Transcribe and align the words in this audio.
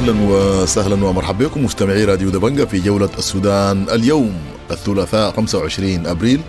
أهلا 0.00 0.16
وسهلا 0.28 1.04
ومرحبا 1.04 1.46
بكم 1.46 1.64
مستمعي 1.64 2.04
راديو 2.04 2.30
دبنجة 2.30 2.64
في 2.64 2.80
جولة 2.80 3.10
السودان 3.18 3.86
اليوم 3.90 4.40
الثلاثاء 4.70 5.30
25 5.30 6.06
أبريل 6.06 6.40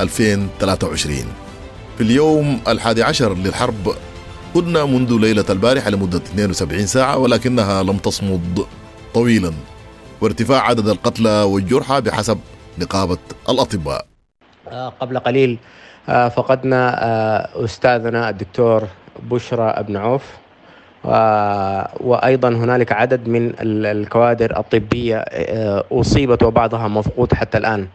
2023 0.00 1.16
في 1.96 2.00
اليوم 2.00 2.60
الحادي 2.68 3.02
عشر 3.02 3.34
للحرب 3.34 3.94
كنا 4.54 4.84
منذ 4.84 5.18
ليلة 5.20 5.44
البارحة 5.50 5.90
لمدة 5.90 6.18
72 6.18 6.86
ساعة 6.86 7.18
ولكنها 7.18 7.82
لم 7.82 7.96
تصمد 7.96 8.66
طويلا. 9.14 9.52
وارتفاع 10.20 10.68
عدد 10.68 10.88
القتلى 10.88 11.42
والجرحى 11.42 12.00
بحسب 12.00 12.38
نقابة 12.78 13.18
الأطباء. 13.48 14.06
آه، 14.68 14.88
قبل 14.88 15.18
قليل 15.18 15.58
آه، 16.08 16.28
فقدنا 16.28 17.04
آه، 17.04 17.64
أستاذنا 17.64 18.28
الدكتور 18.30 18.82
بشرى 19.22 19.62
أبن 19.70 19.96
عوف. 19.96 20.43
وأيضا 21.04 22.48
هنالك 22.48 22.92
عدد 22.92 23.28
من 23.28 23.52
الكوادر 23.60 24.58
الطبية 24.58 25.24
أصيبت 25.92 26.42
وبعضها 26.42 26.88
مفقود 26.88 27.34
حتى 27.34 27.58
الآن. 27.58 27.88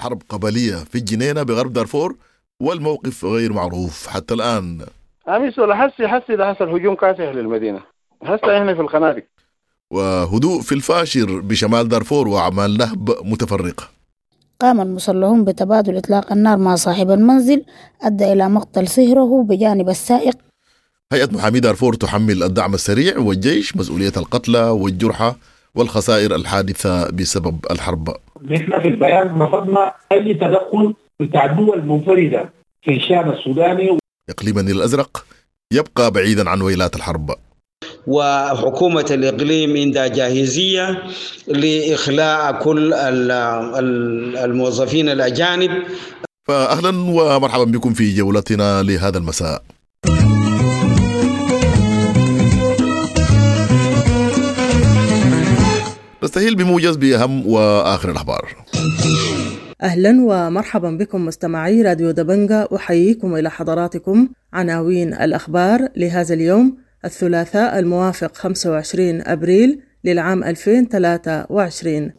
حرب 0.00 0.22
قبلية 0.28 0.74
في 0.74 0.98
الجنينة 0.98 1.42
بغرب 1.42 1.72
دارفور 1.72 2.16
والموقف 2.62 3.24
غير 3.24 3.52
معروف 3.52 4.06
حتى 4.06 4.34
الآن. 4.34 4.86
أمس 5.28 5.58
ولا 5.58 5.74
حسي 5.74 6.08
حسي 6.08 6.36
ده 6.36 6.54
حصل 6.54 6.68
هجوم 6.68 6.94
كاسح 6.94 7.20
للمدينة 7.20 7.80
هسه 8.22 8.58
إحنا 8.58 8.74
في 8.74 8.80
الخنادق. 8.80 9.24
وهدوء 9.90 10.60
في 10.60 10.72
الفاشر 10.72 11.40
بشمال 11.40 11.88
دارفور 11.88 12.28
وأعمال 12.28 12.78
نهب 12.78 13.10
متفرقة. 13.24 13.88
قام 14.60 14.80
المسلحون 14.80 15.44
بتبادل 15.44 15.96
إطلاق 15.96 16.32
النار 16.32 16.56
مع 16.56 16.74
صاحب 16.74 17.10
المنزل 17.10 17.64
أدى 18.02 18.32
إلى 18.32 18.48
مقتل 18.48 18.88
صهره 18.88 19.42
بجانب 19.42 19.88
السائق. 19.88 20.36
هيئة 21.12 21.28
محامي 21.32 21.60
دارفور 21.60 21.94
تحمل 21.94 22.42
الدعم 22.42 22.74
السريع 22.74 23.18
والجيش 23.18 23.76
مسؤولية 23.76 24.12
القتلى 24.16 24.62
والجرحى 24.62 25.34
والخسائر 25.74 26.34
الحادثة 26.34 27.10
بسبب 27.10 27.66
الحرب. 27.70 28.16
نحن 28.50 28.80
في 28.82 28.88
البيان 28.88 29.42
رفضنا 29.42 29.92
أي 30.12 30.34
تدخل 30.34 30.94
بتاع 31.20 31.46
دول 31.46 31.82
منفردة 31.82 32.50
في 32.82 32.96
الشأن 32.96 33.30
السوداني 33.30 33.98
إقليم 34.30 34.58
النيل 34.58 34.76
الأزرق 34.76 35.24
يبقى 35.72 36.10
بعيدا 36.10 36.50
عن 36.50 36.62
ويلات 36.62 36.96
الحرب. 36.96 37.30
وحكومة 38.06 39.06
الإقليم 39.10 39.76
عندها 39.76 40.06
جاهزية 40.06 41.02
لإخلاء 41.48 42.62
كل 42.62 42.94
الموظفين 44.44 45.08
الأجانب. 45.08 45.70
فأهلا 46.48 46.88
ومرحبا 46.88 47.64
بكم 47.64 47.92
في 47.94 48.14
جولتنا 48.14 48.82
لهذا 48.82 49.18
المساء. 49.18 49.62
نستهيل 56.26 56.56
بموجز 56.56 56.96
بأهم 56.96 57.46
وآخر 57.46 58.10
الأخبار. 58.10 58.56
أهلا 59.82 60.16
ومرحبا 60.20 60.90
بكم 60.90 61.26
مستمعي 61.26 61.82
راديو 61.82 62.10
دبنجة 62.10 62.68
أحييكم 62.76 63.36
إلى 63.36 63.50
حضراتكم. 63.50 64.28
عناوين 64.52 65.14
الأخبار 65.14 65.88
لهذا 65.96 66.34
اليوم 66.34 66.76
الثلاثاء 67.04 67.78
الموافق 67.78 68.36
25 68.36 69.22
أبريل 69.26 69.80
للعام 70.04 70.44
2023 70.44 72.12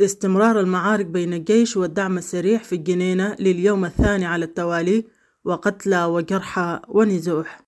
استمرار 0.00 0.60
المعارك 0.60 1.06
بين 1.06 1.32
الجيش 1.32 1.76
والدعم 1.76 2.18
السريع 2.18 2.58
في 2.58 2.74
الجنينة 2.74 3.36
لليوم 3.40 3.84
الثاني 3.84 4.26
على 4.26 4.44
التوالي 4.44 5.04
وقتلى 5.44 6.04
وجرحى 6.04 6.80
ونزوح. 6.88 7.60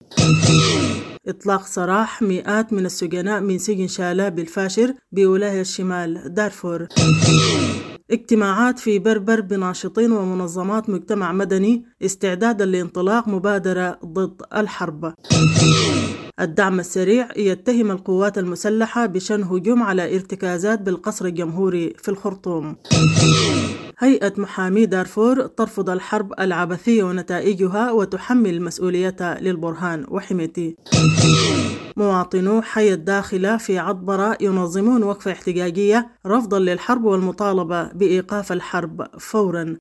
إطلاق 1.28 1.66
سراح 1.66 2.22
مئات 2.22 2.72
من 2.72 2.86
السجناء 2.86 3.40
من 3.40 3.58
سجن 3.58 3.86
شالاب 3.86 4.38
الفاشر 4.38 4.94
بولاية 5.12 5.62
شمال 5.62 6.34
دارفور. 6.34 6.86
اجتماعات 8.10 8.78
في 8.78 8.98
بربر 8.98 9.40
بناشطين 9.40 10.12
ومنظمات 10.12 10.90
مجتمع 10.90 11.32
مدني 11.32 11.84
استعدادا 12.04 12.64
لانطلاق 12.64 13.28
مبادرة 13.28 13.98
ضد 14.04 14.42
الحرب. 14.56 15.14
الدعم 16.40 16.80
السريع 16.80 17.28
يتهم 17.36 17.90
القوات 17.90 18.38
المسلحة 18.38 19.06
بشن 19.06 19.42
هجوم 19.42 19.82
على 19.82 20.14
ارتكازات 20.14 20.82
بالقصر 20.82 21.24
الجمهوري 21.24 21.94
في 21.98 22.08
الخرطوم. 22.08 22.76
هيئة 23.98 24.32
محامي 24.36 24.86
دارفور 24.86 25.46
ترفض 25.46 25.90
الحرب 25.90 26.32
العبثية 26.40 27.02
ونتائجها 27.02 27.90
وتحمل 27.90 28.50
المسؤولية 28.50 29.38
للبرهان 29.40 30.04
وحميتي. 30.08 30.76
مواطنو 31.96 32.62
حي 32.62 32.92
الداخلة 32.92 33.56
في 33.56 33.78
عطبرة 33.78 34.36
ينظمون 34.40 35.02
وقفة 35.02 35.32
احتجاجية 35.32 36.10
رفضا 36.26 36.58
للحرب 36.58 37.04
والمطالبة 37.04 37.92
بإيقاف 37.92 38.52
الحرب 38.52 39.06
فورا. 39.18 39.76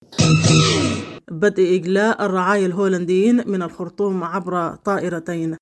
بدء 1.32 1.76
إجلاء 1.76 2.26
الرعايا 2.26 2.66
الهولنديين 2.66 3.44
من 3.48 3.62
الخرطوم 3.62 4.24
عبر 4.24 4.76
طائرتين. 4.76 5.56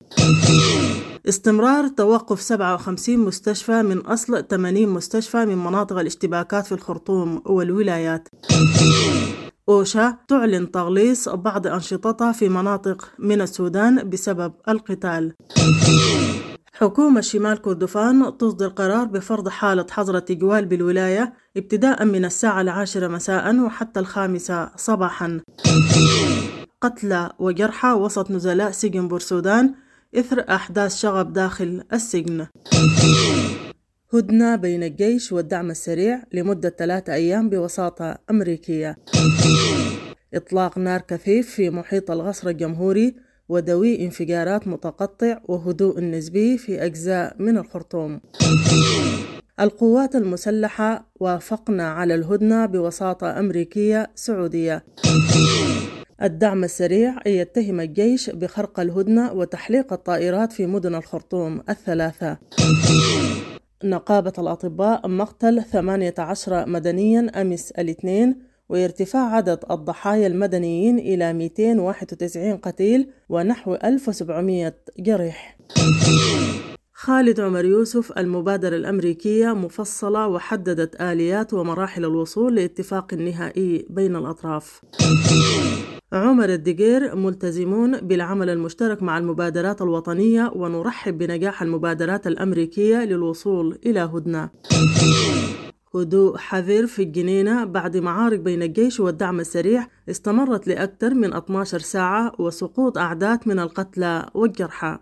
استمرار 1.28 1.88
توقف 1.88 2.40
57 2.40 3.18
مستشفى 3.18 3.82
من 3.82 3.98
أصل 3.98 4.46
80 4.46 4.88
مستشفى 4.88 5.44
من 5.44 5.58
مناطق 5.58 5.98
الاشتباكات 5.98 6.66
في 6.66 6.72
الخرطوم 6.72 7.42
والولايات. 7.46 8.28
أوشا 9.68 10.16
تعلن 10.28 10.70
تغليص 10.70 11.28
بعض 11.28 11.66
أنشطتها 11.66 12.32
في 12.32 12.48
مناطق 12.48 13.08
من 13.18 13.40
السودان 13.40 14.10
بسبب 14.10 14.52
القتال. 14.68 15.34
حكومة 16.72 17.20
شمال 17.20 17.62
كردفان 17.62 18.38
تصدر 18.38 18.68
قرار 18.68 19.04
بفرض 19.04 19.48
حالة 19.48 19.86
حظر 19.90 20.18
تجوال 20.18 20.64
بالولاية 20.64 21.32
ابتداء 21.56 22.04
من 22.04 22.24
الساعة 22.24 22.60
العاشرة 22.60 23.08
مساء 23.08 23.60
وحتى 23.60 24.00
الخامسة 24.00 24.70
صباحا. 24.76 25.40
قتلى 26.80 27.32
وجرحى 27.38 27.92
وسط 27.92 28.30
نزلاء 28.30 28.70
سجن 28.70 29.08
بورسودان 29.08 29.74
إثر 30.16 30.44
أحداث 30.48 30.96
شغب 30.96 31.32
داخل 31.32 31.82
السجن. 31.92 32.46
هدنة 34.14 34.56
بين 34.56 34.82
الجيش 34.82 35.32
والدعم 35.32 35.70
السريع 35.70 36.22
لمدة 36.32 36.68
ثلاثة 36.78 37.14
أيام 37.14 37.50
بوساطة 37.50 38.18
أمريكية. 38.30 38.96
إطلاق 40.34 40.78
نار 40.78 41.00
كثيف 41.00 41.50
في 41.50 41.70
محيط 41.70 42.10
الغصر 42.10 42.48
الجمهوري 42.48 43.14
ودوي 43.48 44.04
انفجارات 44.04 44.68
متقطع 44.68 45.40
وهدوء 45.44 46.00
نسبي 46.00 46.58
في 46.58 46.84
أجزاء 46.84 47.36
من 47.38 47.58
الخرطوم. 47.58 48.20
القوات 49.60 50.16
المسلحة 50.16 51.12
وافقنا 51.20 51.88
على 51.88 52.14
الهدنة 52.14 52.66
بوساطة 52.66 53.38
أمريكية 53.38 54.10
سعودية. 54.14 54.84
الدعم 56.22 56.64
السريع 56.64 57.14
يتهم 57.26 57.80
الجيش 57.80 58.30
بخرق 58.30 58.80
الهدنة 58.80 59.32
وتحليق 59.32 59.92
الطائرات 59.92 60.52
في 60.52 60.66
مدن 60.66 60.94
الخرطوم 60.94 61.62
الثلاثة. 61.68 62.38
نقابة 63.84 64.32
الأطباء 64.38 65.08
مقتل 65.08 65.62
18 65.62 66.68
مدنيا 66.68 67.42
أمس 67.42 67.70
الاثنين 67.70 68.36
وارتفاع 68.68 69.34
عدد 69.36 69.64
الضحايا 69.70 70.26
المدنيين 70.26 70.98
إلى 70.98 71.32
291 71.32 72.56
قتيل 72.56 73.10
ونحو 73.28 73.74
1700 73.74 74.74
جريح 74.98 75.56
خالد 76.98 77.40
عمر 77.40 77.64
يوسف 77.64 78.12
المبادرة 78.18 78.76
الأمريكية 78.76 79.52
مفصلة 79.52 80.26
وحددت 80.26 81.00
آليات 81.00 81.54
ومراحل 81.54 82.04
الوصول 82.04 82.54
لاتفاق 82.54 83.14
نهائي 83.14 83.86
بين 83.90 84.16
الأطراف. 84.16 84.82
عمر 86.12 86.48
الدقير 86.48 87.16
ملتزمون 87.16 88.00
بالعمل 88.00 88.50
المشترك 88.50 89.02
مع 89.02 89.18
المبادرات 89.18 89.82
الوطنية 89.82 90.52
ونرحب 90.54 91.18
بنجاح 91.18 91.62
المبادرات 91.62 92.26
الأمريكية 92.26 93.04
للوصول 93.04 93.78
إلى 93.86 94.00
هدنة. 94.00 94.50
هدوء 95.94 96.36
حذر 96.36 96.86
في 96.86 97.02
الجنينة 97.02 97.64
بعد 97.64 97.96
معارك 97.96 98.38
بين 98.38 98.62
الجيش 98.62 99.00
والدعم 99.00 99.40
السريع 99.40 99.86
استمرت 100.10 100.68
لأكثر 100.68 101.14
من 101.14 101.34
12 101.34 101.78
ساعة 101.78 102.32
وسقوط 102.38 102.98
أعداد 102.98 103.38
من 103.46 103.58
القتلى 103.58 104.26
والجرحى. 104.34 104.98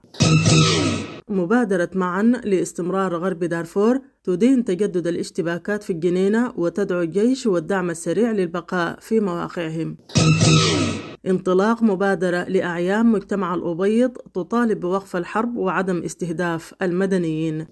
مبادرة 1.31 1.91
معا 1.95 2.23
لاستمرار 2.23 3.17
غرب 3.17 3.45
دارفور 3.45 4.01
تدين 4.25 4.65
تجدد 4.65 5.07
الاشتباكات 5.07 5.83
في 5.83 5.91
الجنينة 5.91 6.53
وتدعو 6.57 7.01
الجيش 7.01 7.47
والدعم 7.47 7.91
السريع 7.91 8.33
للبقاء 8.33 8.99
في 9.01 9.21
مواقعهم. 9.21 9.97
انطلاق 11.27 11.83
مبادرة 11.83 12.45
لأعيان 12.45 13.07
مجتمع 13.07 13.55
الأبيض 13.55 14.11
تطالب 14.11 14.81
بوقف 14.81 15.17
الحرب 15.17 15.57
وعدم 15.57 16.03
استهداف 16.03 16.75
المدنيين. 16.83 17.67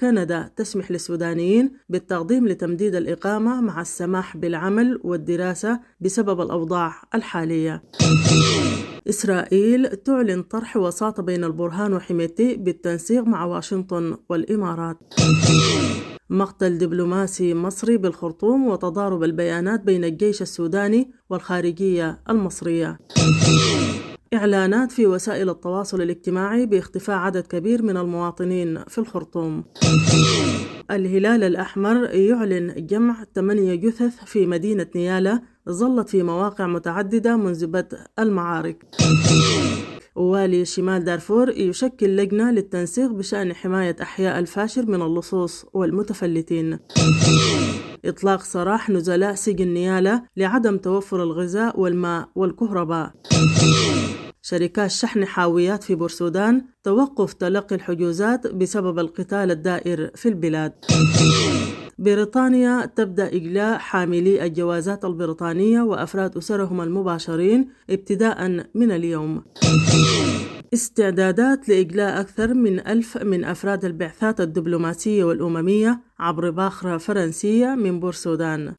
كندا 0.00 0.50
تسمح 0.56 0.90
للسودانيين 0.90 1.70
بالتقديم 1.88 2.48
لتمديد 2.48 2.94
الإقامة 2.94 3.60
مع 3.60 3.80
السماح 3.80 4.36
بالعمل 4.36 5.00
والدراسة 5.04 5.80
بسبب 6.00 6.40
الأوضاع 6.40 7.02
الحالية. 7.14 7.82
إسرائيل 9.08 9.86
تعلن 9.96 10.42
طرح 10.42 10.76
وساطة 10.76 11.22
بين 11.22 11.44
البرهان 11.44 11.92
وحميتي 11.92 12.56
بالتنسيق 12.56 13.24
مع 13.24 13.44
واشنطن 13.44 14.16
والإمارات. 14.28 14.98
مقتل 16.30 16.78
دبلوماسي 16.78 17.54
مصري 17.54 17.96
بالخرطوم 17.96 18.66
وتضارب 18.66 19.22
البيانات 19.24 19.80
بين 19.80 20.04
الجيش 20.04 20.42
السوداني 20.42 21.10
والخارجية 21.30 22.22
المصرية. 22.30 22.98
إعلانات 24.34 24.92
في 24.92 25.06
وسائل 25.06 25.50
التواصل 25.50 26.02
الاجتماعي 26.02 26.66
باختفاء 26.66 27.16
عدد 27.16 27.46
كبير 27.46 27.82
من 27.82 27.96
المواطنين 27.96 28.84
في 28.84 28.98
الخرطوم. 28.98 29.64
الهلال 30.90 31.44
الأحمر 31.44 32.04
يعلن 32.04 32.86
جمع 32.86 33.24
ثمانية 33.34 33.74
جثث 33.74 34.24
في 34.24 34.46
مدينة 34.46 34.86
نيالا 34.96 35.42
ظلت 35.70 36.08
في 36.08 36.22
مواقع 36.22 36.66
متعددة 36.66 37.36
منذ 37.36 37.66
بدء 37.66 37.98
المعارك. 38.18 38.84
والي 40.16 40.64
شمال 40.64 41.04
دارفور 41.04 41.50
يشكل 41.50 42.16
لجنة 42.16 42.50
للتنسيق 42.50 43.10
بشأن 43.10 43.54
حماية 43.54 43.96
أحياء 44.02 44.38
الفاشر 44.38 44.86
من 44.86 45.02
اللصوص 45.02 45.64
والمتفلتين. 45.72 46.78
إطلاق 48.04 48.42
سراح 48.42 48.90
نزلاء 48.90 49.34
سجن 49.34 49.68
نيالا 49.68 50.22
لعدم 50.36 50.76
توفر 50.76 51.22
الغذاء 51.22 51.80
والماء 51.80 52.28
والكهرباء. 52.34 53.12
شركات 54.42 54.90
شحن 54.90 55.24
حاويات 55.24 55.82
في 55.82 55.94
بورسودان 55.94 56.64
توقف 56.84 57.32
تلقي 57.32 57.76
الحجوزات 57.76 58.46
بسبب 58.46 58.98
القتال 58.98 59.50
الدائر 59.50 60.10
في 60.14 60.28
البلاد. 60.28 60.72
بريطانيا 61.98 62.86
تبدأ 62.86 63.26
إجلاء 63.26 63.78
حاملي 63.78 64.44
الجوازات 64.44 65.04
البريطانية 65.04 65.80
وأفراد 65.80 66.36
أسرهم 66.36 66.80
المباشرين 66.80 67.68
ابتداء 67.90 68.66
من 68.74 68.90
اليوم. 68.92 69.42
استعدادات 70.74 71.68
لإجلاء 71.68 72.20
أكثر 72.20 72.54
من 72.54 72.86
ألف 72.86 73.16
من 73.22 73.44
أفراد 73.44 73.84
البعثات 73.84 74.40
الدبلوماسية 74.40 75.24
والأممية 75.24 76.00
عبر 76.18 76.50
باخرة 76.50 76.96
فرنسية 76.96 77.74
من 77.74 78.00
بورسودان 78.00 78.74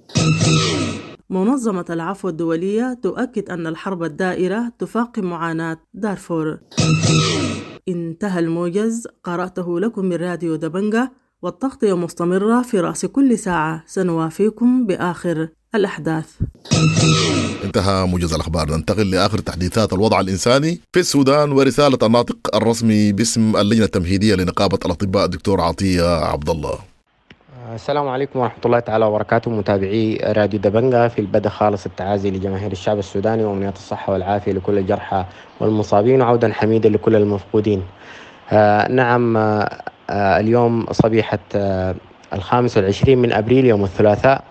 منظمة 1.30 1.86
العفو 1.90 2.30
الدولية 2.30 3.00
تؤكد 3.04 3.50
أن 3.50 3.68
الحرب 3.68 4.04
الدائرة 4.04 4.72
تفاقم 4.80 5.26
معاناة 5.26 5.78
دارفور. 5.94 6.60
انتهى 7.90 8.40
الموجز. 8.40 9.08
قرأته 9.24 9.80
لكم 9.80 10.06
من 10.06 10.16
راديو 10.16 10.56
دبنجة. 10.56 11.12
والتغطية 11.42 11.98
مستمرة 11.98 12.62
في 12.62 12.80
رأس 12.80 13.06
كل 13.06 13.38
ساعة. 13.38 13.84
سنوافيكم 13.86 14.86
بآخر 14.86 15.50
الأحداث. 15.76 16.26
انتهى 17.64 18.08
موجز 18.08 18.34
الأخبار. 18.34 18.72
ننتقل 18.72 19.12
لآخر 19.12 19.38
تحديثات 19.38 19.94
الوضع 19.94 20.20
الإنساني. 20.20 20.80
في 20.94 21.00
السودان 21.00 21.52
ورسالة 21.52 21.98
الناطق 22.04 22.56
الرسمي 22.56 23.12
باسم 23.12 23.56
اللجنة 23.56 23.86
التمهيدية 23.86 24.36
لنقابة 24.36 24.80
الأطباء 24.86 25.26
الدكتور 25.26 25.62
عطية 25.62 26.26
عبد 26.26 26.50
الله 26.50 26.74
السلام 27.76 28.08
عليكم 28.08 28.40
ورحمة 28.40 28.62
الله 28.66 28.80
تعالى 28.80 29.06
وبركاته. 29.06 29.52
متابعي 29.52 30.16
راديو 30.16 30.60
دبنجة 30.60 31.08
في 31.08 31.22
البدء 31.22 31.50
خالص 31.50 31.86
التعازي 31.86 32.32
لجماهير 32.32 32.72
الشعب 32.72 33.00
السوداني 33.00 33.44
وأمنيات 33.44 33.76
الصحة 33.76 34.14
والعافية 34.14 34.52
لكل 34.52 34.78
الجرحى 34.78 35.26
والمصابين. 35.60 36.22
وعودا 36.22 36.54
حميدا 36.54 36.90
لكل 36.90 37.16
المفقودين. 37.16 37.84
آه 38.52 38.92
نعم 38.92 39.38
آه 39.38 39.82
اليوم 40.10 40.86
صبيحة 40.92 41.40
آه 41.56 41.96
الخامس 42.34 42.78
والعشرين 42.78 43.18
من 43.18 43.34
أبريل 43.34 43.66
يوم 43.66 43.84
الثلاثاء. 43.84 44.44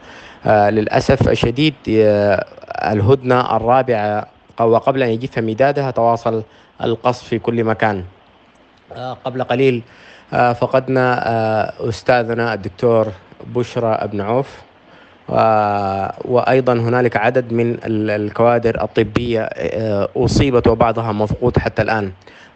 آه 0.46 0.70
للأسف 0.70 1.28
الشديد 1.28 1.74
آه 1.88 2.44
الهدنة 2.92 3.56
الرابعة 3.56 4.26
وقبل 4.60 5.02
أن 5.02 5.08
يجف 5.08 5.38
مدادها 5.38 5.90
تواصل 5.90 6.42
القصف 6.82 7.28
في 7.28 7.38
كل 7.38 7.64
مكان. 7.64 8.04
آه 8.96 9.16
قبل 9.24 9.42
قليل 9.44 9.82
آه 10.32 10.52
فقدنا 10.52 11.28
آه 11.28 11.88
أستاذنا 11.88 12.54
الدكتور 12.54 13.06
بشرى 13.46 13.92
ابن 13.94 14.20
عوف. 14.20 14.62
آه 15.30 16.14
وأيضا 16.24 16.72
هنالك 16.72 17.16
عدد 17.16 17.52
من 17.52 17.78
الكوادر 17.84 18.82
الطبية 18.82 19.48
أصيبت 20.16 20.66
وبعضها 20.66 21.12
مفقود 21.12 21.58
حتى 21.58 21.82
الآن. 21.82 22.12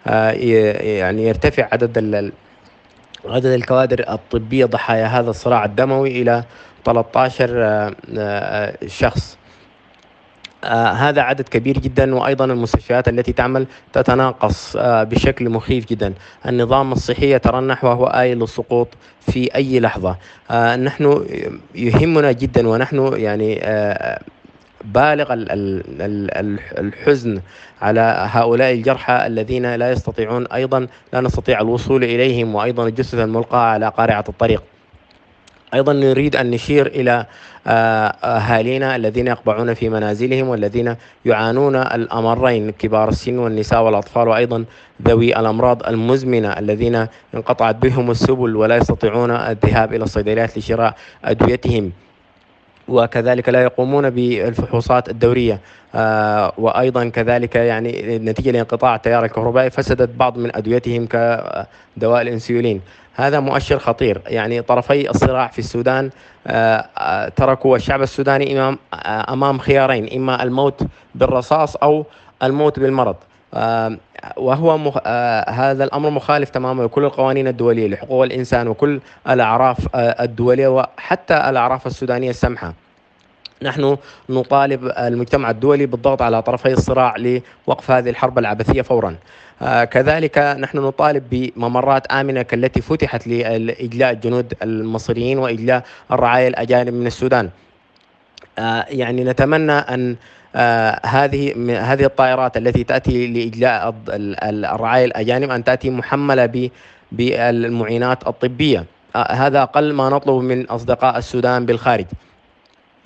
يعني 0.07 1.25
يرتفع 1.29 1.69
عدد 1.73 1.99
عدد 3.25 3.47
الكوادر 3.47 4.05
الطبية 4.13 4.65
ضحايا 4.65 5.07
هذا 5.07 5.31
الصراع 5.31 5.65
الدموي 5.65 6.23
إلى 6.23 6.45
13 6.85 7.95
شخص. 8.87 9.37
آه 10.65 10.91
هذا 10.93 11.23
عدد 11.23 11.49
كبير 11.49 11.79
جدا 11.79 12.15
وأيضا 12.15 12.45
المستشفيات 12.45 13.09
التي 13.09 13.33
تعمل 13.33 13.67
تتناقص 13.93 14.77
آه 14.77 15.03
بشكل 15.05 15.51
مخيف 15.51 15.87
جدا. 15.87 16.15
النظام 16.47 16.93
الصحي 16.93 17.33
يترنح 17.35 17.85
وهو 17.85 18.07
آيل 18.07 18.39
للسقوط 18.39 18.89
في 19.21 19.55
أي 19.55 19.81
لحظة. 19.81 20.17
آه 20.51 20.77
نحن 20.77 21.27
يهمنا 21.75 22.33
جدا 22.33 22.69
ونحن 22.69 23.13
يعني 23.17 23.61
بالغ 24.85 25.27
الحزن 26.79 27.41
على 27.83 28.29
هؤلاء 28.31 28.73
الجرحى 28.73 29.27
الذين 29.27 29.75
لا 29.75 29.91
يستطيعون 29.91 30.47
أيضا 30.47 30.87
لا 31.13 31.21
نستطيع 31.21 31.61
الوصول 31.61 32.05
إليهم 32.05 32.55
وأيضا 32.55 32.87
الجثث 32.87 33.15
الملقاه 33.15 33.59
على 33.59 33.89
قارعة 33.89 34.25
الطريق. 34.29 34.63
أيضا 35.75 35.93
نريد 35.93 36.37
أن 36.37 36.51
نشير 36.51 36.87
إلى 36.87 37.27
أهالينا 37.67 38.97
الذين 38.97 39.27
يقبعون 39.27 39.75
في 39.75 39.89
منازلهم 39.89 40.49
والذين 40.49 40.97
يعانون 41.25 41.77
الأمرين 41.77 42.71
كبار 42.71 43.09
السن 43.09 43.39
والنساء 43.39 43.83
والأطفال 43.83 44.29
وأيضا 44.29 44.65
ذوي 45.03 45.41
الأمراض 45.41 45.87
المزمنة 45.87 46.49
الذين 46.59 47.07
انقطعت 47.35 47.77
بهم 47.77 48.11
السبل 48.11 48.57
ولا 48.57 48.77
يستطيعون 48.77 49.31
الذهاب 49.31 49.95
إلى 49.95 50.05
الصيدليات 50.05 50.59
لشراء 50.59 50.95
أدويتهم. 51.25 51.93
وكذلك 52.91 53.49
لا 53.49 53.63
يقومون 53.63 54.11
بالفحوصات 54.11 55.09
الدورية. 55.09 55.61
آه 55.95 56.53
وأيضا 56.59 57.09
كذلك 57.09 57.57
يعني 57.57 58.19
نتيجة 58.19 58.51
لانقطاع 58.51 58.95
التيار 58.95 59.25
الكهربائي 59.25 59.71
فسدت 59.71 60.09
بعض 60.17 60.39
من 60.39 60.57
أدويتهم 60.57 61.07
كدواء 61.07 62.23
الإنسولين. 62.23 62.81
هذا 63.15 63.41
مؤشر 63.41 63.79
خطير. 63.79 64.21
يعني 64.27 64.63
طرفي 64.63 65.11
الصراع 65.11 65.47
في 65.47 65.59
السودان 65.59 66.11
آه 66.47 67.29
تركوا 67.29 67.77
الشعب 67.77 68.03
السوداني 68.03 68.53
إمام 68.59 68.79
آه 68.95 69.59
خيارين 69.59 70.13
إما 70.17 70.43
الموت 70.43 70.81
بالرصاص 71.15 71.77
أو 71.77 72.05
الموت 72.43 72.79
بالمرض. 72.79 73.17
آه 73.55 73.97
وهو 74.37 74.79
مخ... 74.79 74.99
آه 75.07 75.51
هذا 75.51 75.85
الأمر 75.85 76.11
مخالف 76.11 76.51
تماما 76.51 76.83
لكل 76.83 77.05
القوانين 77.05 77.49
الدولية 77.49 77.89
لحقوق 77.89 78.23
الإنسان 78.25 78.69
وكل 78.69 79.01
الأعراف 79.31 79.79
آه 79.95 80.25
الدولية 80.25 80.69
وحتى 80.69 81.35
الأعراف 81.35 81.87
السودانية 81.87 82.31
السمحه. 82.31 82.75
نحن 83.63 83.97
نطالب 84.29 84.93
المجتمع 84.99 85.51
الدولي 85.51 85.87
بالضغط 85.87 86.23
على 86.23 86.43
طرفي 86.43 86.73
الصراع 86.73 87.17
لوقف 87.17 87.91
هذه 87.91 88.11
الحرب 88.11 88.39
العبثية 88.39 88.83
فورا. 88.83 89.17
آه 89.63 89.85
كذلك 89.85 90.39
نحن 90.39 90.79
نطالب 90.79 91.25
بممرات 91.31 92.07
آمنة 92.07 92.43
كالتي 92.43 92.81
فتحت 92.81 93.27
لإجلاء 93.27 94.11
الجنود 94.11 94.55
المصريين 94.63 95.39
وإجلاء 95.39 95.83
الرعايا 96.11 96.49
الأجانب 96.49 96.95
من 96.95 97.07
السودان. 97.07 97.51
آه 98.59 98.87
يعني 98.89 99.25
نتمنى 99.25 99.73
أن 99.73 100.17
آه 100.57 101.01
هذه 101.07 101.55
هذه 101.93 102.05
الطائرات 102.05 102.57
التي 102.57 102.85
تأتي 102.85 103.27
لإجلاء 103.27 103.95
الرعايا 104.09 105.05
الأجانب 105.05 105.51
أن 105.51 105.65
تأتي 105.65 105.91
محملة 105.91 106.71
بالمعينات 107.13 108.27
الطبية. 108.27 108.85
آه 109.17 109.33
هذا 109.33 109.63
أقل 109.63 109.93
ما 109.93 110.09
نطلب 110.09 110.43
من 110.43 110.67
أصدقاء 110.67 111.19
السودان 111.19 111.67
بالخارج. 111.67 112.07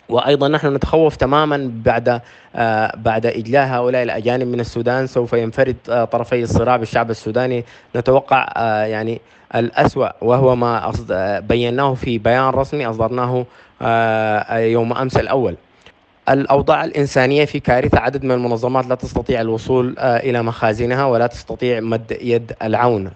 وأيضا 0.08 0.48
نحن 0.48 0.74
نتخوف 0.74 1.16
تماما 1.16 1.70
بعد 1.84 2.20
آه 2.56 2.92
بعد 2.96 3.26
إجلاء 3.26 3.66
هؤلاء 3.66 4.02
الأجانب 4.02 4.46
من 4.46 4.60
السودان. 4.60 5.06
سوف 5.06 5.32
ينفرد 5.32 5.76
آه 5.90 6.04
طرفي 6.04 6.42
الصراع 6.42 6.76
بالشعب 6.76 7.10
السوداني. 7.10 7.64
نتوقع 7.96 8.52
آه 8.56 8.84
يعني 8.84 9.20
الأسوأ 9.54 10.08
وهو 10.20 10.56
ما 10.56 10.92
بيناه 11.40 11.94
في 11.94 12.18
بيان 12.18 12.48
رسمي 12.48 12.86
أصدرناه 12.86 13.46
يوم 14.52 14.92
أمس 14.92 15.16
الأول. 15.16 15.56
الأوضاع 16.28 16.84
الإنسانية 16.84 17.44
في 17.44 17.60
كارثة 17.60 17.98
عدد 17.98 18.24
من 18.24 18.30
المنظمات 18.30 18.86
لا 18.86 18.94
تستطيع 18.94 19.40
الوصول 19.40 19.94
إلى 19.98 20.42
مخازنها 20.42 21.04
ولا 21.04 21.26
تستطيع 21.26 21.80
مد 21.80 22.18
يد 22.20 22.52
العون. 22.62 23.10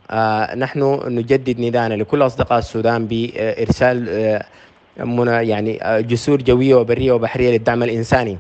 نحن 0.57 1.01
نجدد 1.07 1.61
نداءنا 1.61 1.95
لكل 1.95 2.23
أصدقاء 2.23 2.59
السودان 2.59 3.07
بإرسال 3.07 4.09
يعني 5.27 5.81
جسور 6.03 6.43
جوية 6.43 6.75
وبرية 6.75 7.13
وبحرية 7.13 7.51
للدعم 7.51 7.83
الإنساني. 7.83 8.39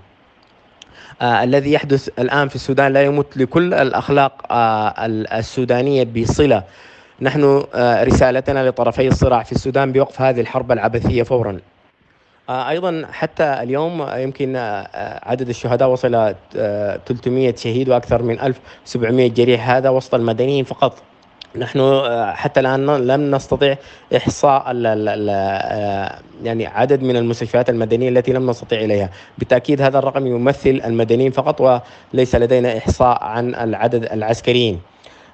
الذي 1.23 1.73
يحدث 1.73 2.09
الآن 2.19 2.49
في 2.49 2.55
السودان 2.55 2.93
لا 2.93 3.03
يمت 3.03 3.37
لكل 3.37 3.75
الأخلاق 3.75 4.47
السودانية 5.33 6.05
بصلة. 6.05 6.63
نحن 7.21 7.65
رسالتنا 7.77 8.69
لطرفي 8.69 9.09
الصراع 9.09 9.43
في 9.43 9.53
السودان 9.53 9.93
بوقف 9.93 10.23
هذه 10.23 10.41
الحرب 10.41 10.73
العبثية 10.73 11.23
فورا. 11.23 11.59
أيضا 12.49 13.03
حتى 13.13 13.45
اليوم 13.45 14.07
يمكن 14.17 14.57
عدد 15.23 15.49
الشهداء 15.49 15.89
وصل 15.89 16.35
300 16.53 17.57
شهيد 17.57 17.89
وأكثر 17.89 18.23
من 18.23 18.41
1700 18.41 19.31
جريح. 19.31 19.71
هذا 19.71 19.89
وسط 19.89 20.15
المدنيين 20.15 20.65
فقط. 20.65 21.03
نحن 21.57 22.03
حتى 22.35 22.61
الآن 22.61 22.87
لم 22.87 23.35
نستطع 23.35 23.75
إحصاء 24.17 24.71
ال 24.71 24.87
ال 24.87 25.29
يعني 26.43 26.67
عدد 26.67 27.03
من 27.03 27.17
المستشفيات 27.17 27.71
المدنية 27.71 28.09
التي 28.09 28.33
لم 28.33 28.51
نستطيع 28.51 28.81
إليها، 28.81 29.11
بالتأكيد 29.39 29.83
هذا 29.83 29.99
الرقم 29.99 30.27
يمثل 30.27 30.81
المدنيين 30.85 31.31
فقط 31.31 31.61
وليس 32.15 32.35
لدينا 32.35 32.79
إحصاء 32.79 33.25
عن 33.25 33.55
العدد 33.55 34.05
العسكريين. 34.13 34.81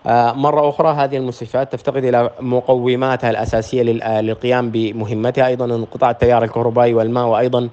مرة 0.07 0.69
أخرى 0.69 0.89
هذه 0.93 1.17
المستشفيات 1.17 1.73
تفتقد 1.73 2.05
إلى 2.05 2.31
مقوماتها 2.41 3.31
الأساسية 3.31 3.83
للقيام 3.83 4.71
بمهمتها 4.71 5.47
أيضا 5.47 5.65
انقطاع 5.65 6.11
التيار 6.11 6.45
الكهربائي 6.45 6.95
والماء 6.95 7.27
وأيضا 7.27 7.69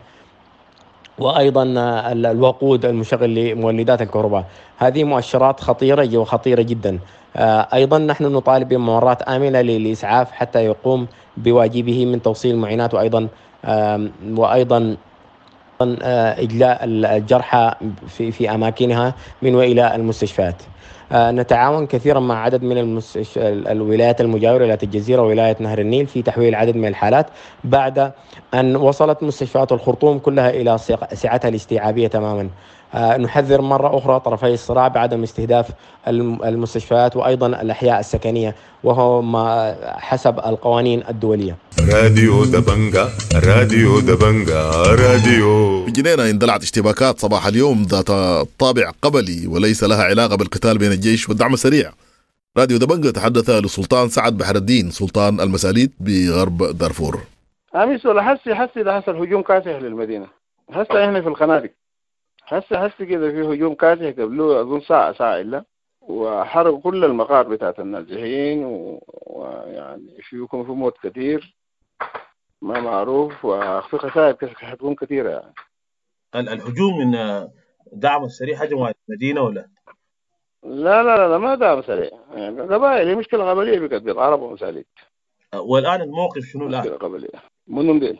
وأيضا 1.20 1.64
الوقود 2.12 2.86
المشغل 2.86 3.36
لمولدات 3.36 4.02
الكهرباء 4.02 4.46
هذه 4.78 5.04
مؤشرات 5.04 5.60
خطيرة 5.60 6.18
وخطيره 6.18 6.62
جدا 6.62 7.00
أيضا 7.74 7.98
نحن 7.98 8.24
نطالب 8.24 8.68
بممرات 8.70 9.22
آمنة 9.22 9.62
للاسعاف 9.62 10.32
حتى 10.32 10.66
يقوم 10.66 11.08
بواجبه 11.38 12.06
من 12.06 12.22
توصيل 12.22 12.56
المعينات 12.56 12.94
وأيضا 12.94 13.28
وأيضا 14.28 14.98
إجلاء 15.82 16.80
الجرحى 16.84 17.72
في 18.08 18.32
في 18.32 18.52
أماكنها 18.56 19.14
من 19.42 19.56
وإلى 19.56 19.96
المستشفيات. 19.96 20.56
نتعاون 21.13 21.88
كثيرا 21.88 22.20
مع 22.20 22.44
عدد 22.44 22.63
من 22.63 22.77
المستش... 22.77 23.38
الولايات 23.38 24.22
المجاورة 24.22 24.63
ولاية 24.63 24.80
الجزيرة 24.84 25.22
وولاية 25.22 25.56
نهر 25.60 25.80
النيل 25.80 26.08
في 26.08 26.22
تحويل 26.22 26.56
عدد 26.56 26.75
من 26.75 26.88
الحالات 26.88 27.27
بعد 27.63 28.12
أن 28.53 28.75
وصلت 28.75 29.24
مستشفيات 29.24 29.72
الخرطوم 29.72 30.20
كلها 30.20 30.50
إلى 30.50 30.77
سعتها 31.13 31.50
الاستيعابية 31.50 32.08
تماما. 32.08 32.50
نحذر 32.95 33.62
مرة 33.62 33.98
أخرى 33.98 34.19
طرفي 34.19 34.53
الصراع 34.53 34.88
بعدم 34.88 35.24
استهداف 35.24 35.67
المستشفيات 36.07 37.15
وأيضا 37.15 37.48
الأحياء 37.48 38.00
السكنية 38.00 38.55
وهو 38.83 39.21
ما 39.21 39.75
حسب 39.98 40.39
القوانين 40.39 41.03
الدولية. 41.10 41.57
راديو 41.93 42.45
دبنجا 42.45 43.10
راديو 43.36 44.00
دبنجا 44.00 44.71
راديو. 44.71 45.86
في 45.86 45.91
جنينة 45.91 46.29
اندلعت 46.29 46.63
اشتباكات 46.63 47.19
صباح 47.19 47.45
اليوم 47.45 47.83
ذات 47.83 48.07
طابع 48.60 48.91
قبلي 49.01 49.48
وليس 49.48 49.83
لها 49.83 50.03
علاقة 50.03 50.36
بالقتال 50.36 50.77
بين 50.77 50.91
الجيش 50.91 51.29
والدعم 51.29 51.53
السريع. 51.53 51.91
راديو 52.57 52.77
دبنجا 52.77 53.12
تحدث 53.12 53.50
لسلطان 53.50 54.10
سعد 54.10 54.38
بحر 54.38 54.55
الدين 54.55 54.91
سلطان 54.91 55.39
المساليد 55.39 55.91
بغرب 56.00 56.77
دارفور. 56.77 57.19
أمس 57.75 58.05
ولا 58.05 58.21
حسي 58.21 58.55
حسي 58.55 58.83
ده 58.83 59.01
حصل 59.01 59.15
هجوم 59.15 59.41
كاسح 59.41 59.67
للمدينة 59.67 60.27
هسه 60.71 61.05
إحنا 61.05 61.21
في 61.21 61.27
الخنادق. 61.27 61.69
هسه 62.51 62.86
هسه 62.86 63.05
كده 63.05 63.31
في 63.31 63.41
هجوم 63.41 63.74
كاسح 63.75 64.05
قبله 64.05 64.62
أظن 64.62 64.81
ساعة 64.81 65.13
ساعة 65.13 65.41
إلا. 65.41 65.65
وحرقوا 66.01 66.81
كل 66.81 67.05
المقار 67.05 67.48
بتاعت 67.48 67.79
النازحين 67.79 68.63
ويعني 69.12 70.17
في 70.22 70.36
يكون 70.36 70.65
في 70.65 70.72
موت 70.72 70.98
كثير. 71.03 71.55
ما 72.62 72.79
معروف. 72.79 73.46
وفي 73.46 73.98
خسائر 73.98 74.36
حتكون 74.55 74.96
كثيرة 74.96 75.29
يعني. 75.29 75.53
الهجوم 76.36 76.98
من 76.98 77.12
دعم 77.93 78.24
السريع 78.24 78.63
هجموا 78.63 78.91
المدينة 79.10 79.41
ولا؟ 79.41 79.70
لا 80.63 81.03
لا 81.03 81.27
لا 81.27 81.38
ما 81.38 81.55
دعم 81.55 81.81
سريع. 81.81 82.12
يعني 82.34 82.62
قبائل 82.62 83.08
هي 83.08 83.15
مشكلة 83.15 83.50
قبلية 83.50 83.79
بقت 83.79 84.01
بيتعربوا 84.01 84.48
ومساليك 84.48 84.88
والآن 85.55 86.01
الموقف 86.01 86.41
شنو 86.41 86.67
الآن؟ 86.67 86.81
مشكلة 86.81 86.98
قبلية. 86.98 87.29
منهم 87.67 88.00
ديل 88.00 88.20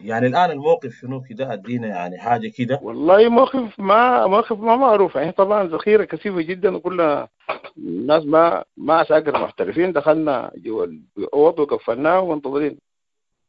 يعني 0.00 0.26
الآن 0.26 0.50
الموقف 0.50 0.92
شنو 0.94 1.22
كده؟ 1.22 1.52
أدينا 1.52 1.86
يعني 1.88 2.18
حاجة 2.18 2.48
كده. 2.48 2.80
والله 2.82 3.28
موقف 3.28 3.80
ما 3.80 4.26
موقف 4.26 4.58
ما 4.58 4.76
معروف. 4.76 5.14
يعني 5.16 5.32
طبعا 5.32 5.64
ذخيرة 5.64 6.04
كثيفة 6.04 6.40
جدا 6.40 6.76
وكلها 6.76 7.28
الناس 7.78 8.24
ما 8.24 8.64
ما 8.76 8.94
عساكر 8.94 9.32
محترفين. 9.42 9.92
دخلنا 9.92 10.50
جوا 10.56 10.86
الاوض 11.18 11.58
وقفلناه 11.58 12.20
ومنتظرين 12.20 12.78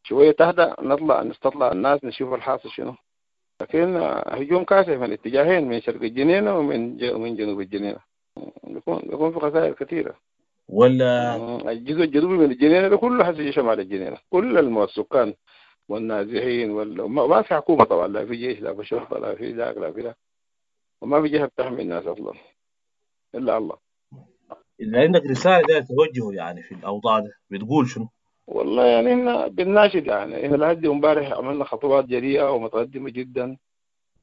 شوية 0.04 0.32
تهدى 0.32 0.74
نطلع 0.82 1.24
نستطلع 1.24 1.72
الناس 1.72 2.04
نشوف 2.04 2.34
الحاصل 2.34 2.70
شنو. 2.70 2.96
لكن 3.62 3.96
هجوم 4.28 4.64
كاسح 4.64 4.90
من 4.90 5.04
الاتجاهين 5.04 5.68
من 5.68 5.82
شرق 5.82 6.02
الجنينه 6.02 6.58
ومن 6.58 7.10
ومن 7.14 7.36
جنوب 7.36 7.62
الجنينه 7.62 8.00
بيكون 8.64 9.00
بيكون 9.00 9.32
في 9.32 9.40
خسائر 9.40 9.74
كثيرة. 9.74 10.16
ولا 10.70 11.36
الجزء 11.72 12.04
الجنوبي 12.04 12.38
من 12.38 12.52
الجنينه 12.52 12.88
ده 12.88 12.98
كله 12.98 13.24
حسي 13.24 13.52
شمال 13.52 13.80
الجنينه 13.80 14.18
كل 14.30 14.58
السكان 14.84 15.34
والنازحين 15.90 16.72
ولا 16.72 17.08
ما 17.08 17.42
في 17.42 17.54
حكومة 17.56 17.84
طبعا 17.84 18.08
لا 18.08 18.26
في 18.26 18.36
جيش 18.36 18.60
لا 18.60 18.74
في 18.76 18.86
شرطة 18.86 19.20
لا 19.20 19.36
في 19.36 19.52
ذاك 19.52 19.78
لا 19.78 19.92
في 19.92 20.02
ذاك. 20.02 20.18
وما 21.02 21.22
في 21.22 21.28
جهة 21.28 21.46
بتحمي 21.46 21.82
الناس 21.82 22.06
أصلا 22.08 22.34
إلا 23.36 23.58
الله. 23.58 23.78
إذا 24.80 25.02
عندك 25.02 25.22
رسالة 25.26 25.62
ده 25.68 25.80
توجهه 25.80 26.34
يعني 26.34 26.62
في 26.64 26.76
الأوضاع 26.76 27.20
ده 27.20 27.34
بتقول 27.50 27.88
شنو؟ 27.88 28.10
والله 28.48 28.86
يعني 28.86 29.14
إحنا 29.14 29.48
بنناشد 29.48 30.08
يعني 30.08 30.46
إحنا 30.46 30.56
لحد 30.58 30.86
امبارح 30.86 31.32
عملنا 31.32 31.66
خطوات 31.66 32.06
جريئة 32.06 32.52
ومتقدمة 32.52 33.10
جدا 33.10 33.58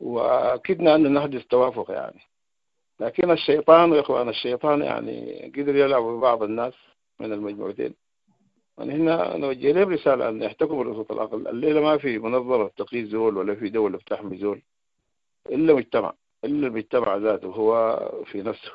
واكدنا 0.01 0.95
ان 0.95 1.15
نحدث 1.15 1.45
توافق 1.47 1.91
يعني. 1.91 2.21
لكن 3.01 3.31
الشيطان 3.31 3.93
واخوان 3.93 4.29
الشيطان 4.29 4.83
يعني 4.83 5.53
قدر 5.57 5.77
يلعب 5.77 6.03
ببعض 6.03 6.43
الناس 6.43 6.75
من 7.21 7.33
المجموعتين. 7.33 7.95
يعني 8.79 8.95
هنا 8.95 9.37
نوجه 9.37 9.73
لهم 9.73 9.89
رسالة 9.89 10.29
أن 10.29 10.43
يحتكموا 10.43 10.85
لصوت 10.85 11.11
العقل 11.11 11.49
الليلة 11.49 11.81
ما 11.81 11.97
في 11.99 12.19
منظمة 12.19 12.71
تقي 12.77 13.05
زول 13.05 13.37
ولا 13.37 13.55
في 13.55 13.69
دولة 13.69 13.99
بتحمي 13.99 14.37
زول. 14.39 14.63
إلا 15.51 15.75
مجتمع. 15.75 16.13
إلا 16.45 16.67
المجتمع 16.67 17.17
ذاته 17.17 17.47
هو 17.49 17.99
في 18.25 18.43
نفسه. 18.43 18.73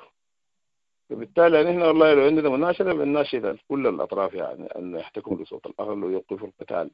فبالتالي 1.09 1.57
يعني 1.57 1.69
هنا 1.69 1.87
والله 1.87 2.13
لو 2.13 2.21
عندنا 2.21 2.49
مناشدة 2.49 2.93
بنناشد 2.93 3.57
كل 3.69 3.87
الأطراف 3.87 4.33
يعني 4.33 4.65
أن 4.65 4.95
يحتكموا 4.95 5.37
لصوت 5.37 5.65
العقل 5.65 6.03
ويوقفوا 6.03 6.47
القتال. 6.47 6.91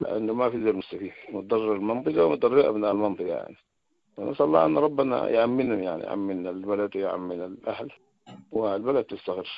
لأنه 0.00 0.34
ما 0.34 0.50
في 0.50 0.64
زول 0.64 0.76
مستفيد. 0.76 1.12
مضر 1.30 1.72
المنطقة 1.72 2.24
ومضر 2.24 2.68
أبناء 2.68 2.92
المنطقة 2.92 3.26
يعني. 3.26 3.56
ونسأل 4.16 4.46
الله 4.46 4.66
أن 4.66 4.78
ربنا 4.78 5.28
يأمنهم 5.28 5.82
يعني. 5.82 6.04
يأمن 6.04 6.46
البلد 6.46 6.96
ويأمن 6.96 7.42
الأهل. 7.42 7.92
والبلد 8.52 9.04
تستقر. 9.04 9.48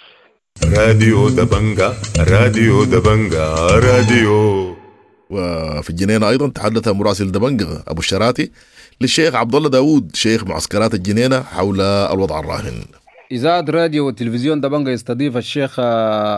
راديو 0.61 1.29
دبنجا 1.29 1.95
راديو 2.19 2.85
دبنجا 2.85 3.55
راديو 3.87 4.77
وفي 5.31 5.91
الجنينة 5.91 6.29
أيضا 6.29 6.49
تحدث 6.49 6.89
مراسل 6.89 7.33
دبنجا 7.33 7.83
أبو 7.89 8.01
الشراتي 8.01 8.51
للشيخ 9.01 9.35
عبد 9.35 9.55
الله 9.55 9.69
داوود 9.69 10.11
شيخ 10.17 10.45
معسكرات 10.45 10.95
الجنينة 10.95 11.41
حول 11.41 11.81
الوضع 11.81 12.41
الراهن 12.41 12.73
إذاعة 13.33 13.65
راديو 13.69 14.07
وتلفزيون 14.07 14.61
دبنجا 14.61 14.93
يستضيف 14.93 15.37
الشيخ 15.37 15.81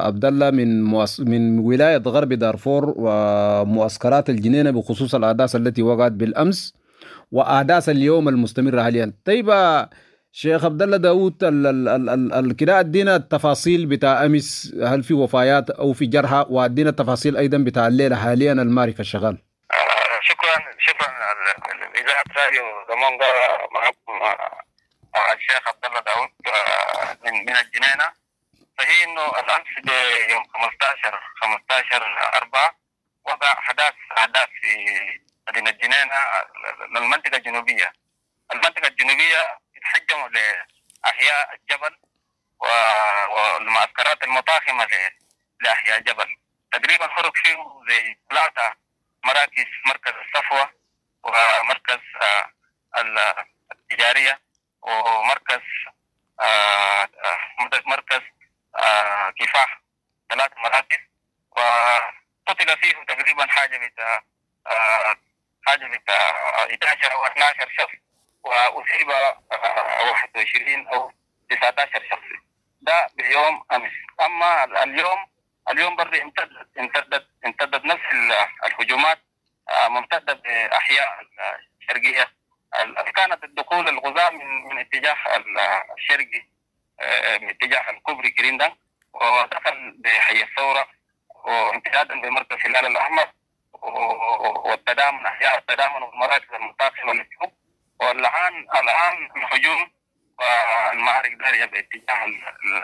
عبد 0.06 0.24
الله 0.24 0.50
من 0.50 0.82
مؤس... 0.84 1.20
من 1.20 1.58
ولاية 1.58 2.02
غرب 2.06 2.32
دارفور 2.32 2.94
ومعسكرات 2.96 4.30
الجنينة 4.30 4.70
بخصوص 4.70 5.14
الأحداث 5.14 5.56
التي 5.56 5.82
وقعت 5.82 6.12
بالأمس 6.12 6.74
وأحداث 7.32 7.88
اليوم 7.88 8.28
المستمرة 8.28 8.82
حاليا 8.82 9.12
طيب 9.24 9.50
شيخ 10.36 10.64
عبد 10.64 10.82
الله 10.82 10.96
داوود 10.96 11.36
كده 12.60 12.80
أدينا 12.80 13.16
التفاصيل 13.16 13.86
بتاع 13.86 14.24
أمس 14.24 14.74
هل 14.82 15.02
في 15.02 15.14
وفيات 15.14 15.70
أو 15.70 15.92
في 15.92 16.06
جرحى؟ 16.06 16.46
وأدينا 16.48 16.90
التفاصيل 16.90 17.36
أيضا 17.36 17.58
بتاع 17.58 17.86
الليلة 17.86 18.16
حاليا 18.16 18.52
المعرفة 18.52 19.00
الشغال. 19.00 19.38
آه 19.72 20.20
شكرا 20.22 20.56
شكرا 20.78 21.08
إذاعة 22.00 22.24
راديو 22.36 22.62
دمونغا 22.88 23.28
معكم 23.74 24.14
الشيخ 25.36 25.68
عبد 25.68 25.84
الله 25.84 26.00
داوود 26.00 26.28
من 27.24 27.32
من 27.32 27.56
الجنينة. 27.56 28.06
صحيح 28.78 29.08
إنه 29.08 29.24
الأمس 29.40 29.70
يوم 30.30 30.44
15 30.54 31.20
15 31.42 32.02
4 32.42 32.78
وقع 33.26 33.52
أحداث 33.52 33.94
أحداث 34.18 34.48
في 34.62 34.76
مدينة 35.48 35.70
الجنينة 35.70 36.14
المنطقة 36.96 37.36
الجنوبية. 37.36 37.92
المنطقة 38.52 38.88
الجنوبية 38.88 39.63
تحجموا 39.84 40.28
لأحياء 40.28 41.54
الجبل 41.54 41.96
والمعسكرات 43.30 44.24
المطاخمة 44.24 44.88
لأحياء 45.60 45.98
الجبل 45.98 46.36
تقريبا 46.72 47.08
خرج 47.16 47.32
فيهم 47.36 47.86
زي 47.88 48.16
ثلاثة 48.30 48.76
مراكز 49.24 49.66
مركز 49.86 50.12
الصفوة 50.12 50.72
ومركز 51.22 51.98
التجارية 53.72 54.40
ومركز 54.82 55.60
مركز 57.86 58.20
كفاح. 59.40 59.80
ثلاث 60.30 60.52
مراكز. 60.56 60.98
وقتل 61.50 62.78
فيه 62.78 63.04
تقريبا 63.08 63.46
حاجة 63.46 63.88
بتاع 63.88 64.24
حاجة 65.66 65.86
بتاع 65.86 66.30
11 66.72 67.12
أو 67.12 67.26
12 67.26 67.68
شخص. 67.78 68.03
وأصيب 68.44 69.08
21 69.08 70.88
أو 70.88 71.12
19 71.50 72.02
شخص 72.10 72.22
ده 72.80 73.08
بيوم 73.14 73.64
أمس. 73.72 73.92
أما 74.20 74.64
اليوم 74.82 75.26
اليوم 75.70 75.96
برضه 75.96 76.22
امتدت 76.22 76.78
امتدت 76.78 77.26
امتدت 77.46 77.84
نفس 77.84 78.04
الهجومات 78.64 79.18
ممتدة 79.88 80.32
بأحياء 80.32 81.20
الشرقية. 81.80 82.30
كانت 83.16 83.44
الدخول 83.44 83.88
الغزاة 83.88 84.30
من 84.30 84.64
من 84.68 84.78
اتجاه 84.78 85.16
الشرقي 85.98 86.44
باتجاه 87.40 87.90
الكوبري 87.90 88.30
كريندا 88.30 88.76
ودخل 89.12 89.94
بحي 89.98 90.42
الثورة 90.42 90.88
وامتدادا 91.44 92.20
بمركز 92.20 92.56
الهلال 92.56 92.86
الأحمر 92.86 93.28
والتدامن 94.64 95.26
أحياء 95.26 95.58
التدامن 95.58 96.02
والمراكز 96.02 96.54
المتصلة 96.54 97.12
للجنوب. 97.12 97.52
والآن 98.00 98.66
الآن 98.74 99.30
الهجوم 99.36 99.90
والمعارك 100.38 101.32
دارية 101.32 101.64
باتجاه 101.64 102.26